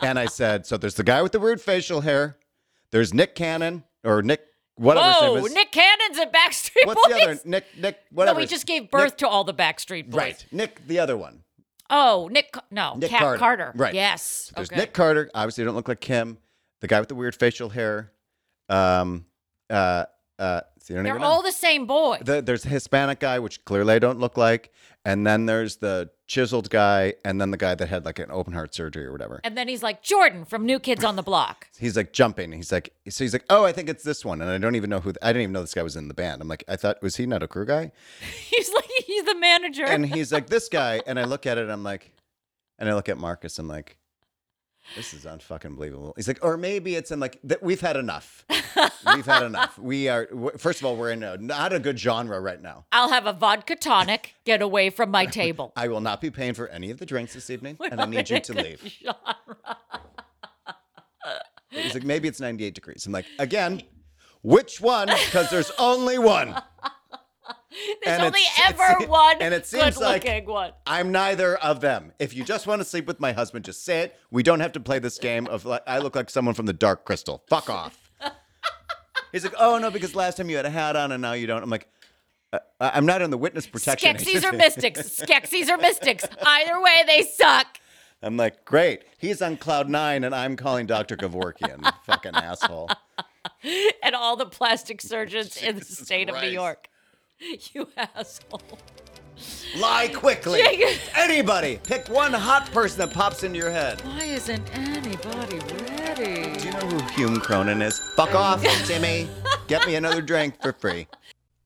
[0.02, 2.38] And I said, "So there's the guy with the weird facial hair.
[2.92, 4.42] There's Nick Cannon or Nick
[4.76, 5.54] whatever his name is.
[5.54, 7.16] Nick Cannon's at Backstreet What's Boys.
[7.18, 8.36] the other Nick Nick whatever?
[8.38, 10.18] no, his- just gave birth Nick- to all the Backstreet Boys.
[10.18, 11.44] Right, Nick the other one.
[11.90, 12.56] Oh, Nick.
[12.72, 13.38] No, Nick Cap Carter.
[13.38, 13.72] Carter.
[13.76, 13.94] Right.
[13.94, 14.52] Yes.
[14.56, 14.80] There's okay.
[14.82, 15.30] Nick Carter.
[15.36, 16.40] Obviously, don't look like Kim.
[16.82, 18.12] The guy with the weird facial hair.
[18.70, 19.26] Um,
[19.70, 20.06] uh,
[20.38, 21.28] Uh, so you don't They're even know.
[21.28, 22.20] all the same boy.
[22.22, 24.72] The, there's a Hispanic guy, which clearly I don't look like,
[25.06, 28.54] and then there's the chiseled guy, and then the guy that had like an open
[28.54, 29.40] heart surgery or whatever.
[29.44, 31.68] and then he's like Jordan from New Kids on the Block.
[31.80, 32.52] He's like jumping.
[32.52, 34.90] He's like, so he's like, oh, I think it's this one, and I don't even
[34.90, 35.14] know who.
[35.22, 36.42] I didn't even know this guy was in the band.
[36.42, 37.92] I'm like, I thought was he not a crew guy?
[38.50, 39.86] He's like he's the manager.
[39.86, 42.12] And he's like, this guy, and I look at it, I'm like,
[42.80, 43.98] and I look at Marcus, I'm like,
[44.96, 46.14] this is unfucking believable.
[46.16, 47.64] He's like, or maybe it's in like that.
[47.64, 48.46] We've had enough.
[49.16, 49.78] We've had enough.
[49.80, 50.26] We are.
[50.26, 52.86] w- First of all, we're in a not a good genre right now.
[52.92, 54.36] I'll have a vodka tonic.
[54.46, 55.74] Get away from my table.
[55.78, 58.30] I will not be paying for any of the drinks this evening, and I need
[58.30, 58.82] you to leave.
[59.04, 59.16] Genre.
[61.72, 63.06] He's like, maybe it's 98 degrees.
[63.06, 63.82] I'm like, again,
[64.44, 65.08] which one?
[65.08, 66.56] Because there's only one.
[68.04, 70.72] There's And only ever it's- one and it seems like- one.
[70.88, 72.14] I'm neither of them.
[72.20, 74.16] If you just want to sleep with my husband, just say it.
[74.32, 76.74] We don't have to play this game of like, I look like someone from the
[76.74, 77.44] Dark Crystal.
[77.50, 78.12] Fuck off.
[79.32, 81.48] He's like, oh no, because last time you had a hat on and now you
[81.48, 81.62] don't.
[81.64, 81.88] I'm like,
[82.54, 84.16] uh, I'm not in the witness protection.
[84.16, 85.02] Skeksis or mystics.
[85.20, 86.26] Skeksis or mystics.
[86.46, 87.68] Either way, they suck.
[88.24, 89.04] I'm like, great.
[89.18, 91.18] He's on cloud nine, and I'm calling Dr.
[91.18, 91.92] Kevorkian.
[92.06, 92.90] Fucking asshole.
[94.04, 96.88] And all the plastic surgeons in the state of New York.
[97.74, 98.62] You asshole.
[99.78, 100.62] Lie quickly.
[100.62, 101.02] Jake.
[101.16, 104.02] Anybody, pick one hot person that pops into your head.
[104.02, 105.60] Why isn't anybody
[106.00, 106.58] ready?
[106.58, 108.00] Do you know who Hume Cronyn is?
[108.16, 109.28] Fuck off, Timmy.
[109.68, 111.08] Get me another drink for free.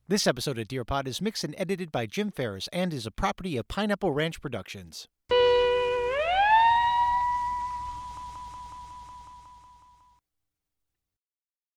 [0.08, 3.12] This episode of Dear Pod is mixed and edited by Jim Ferris and is a
[3.12, 5.06] property of Pineapple Ranch Productions.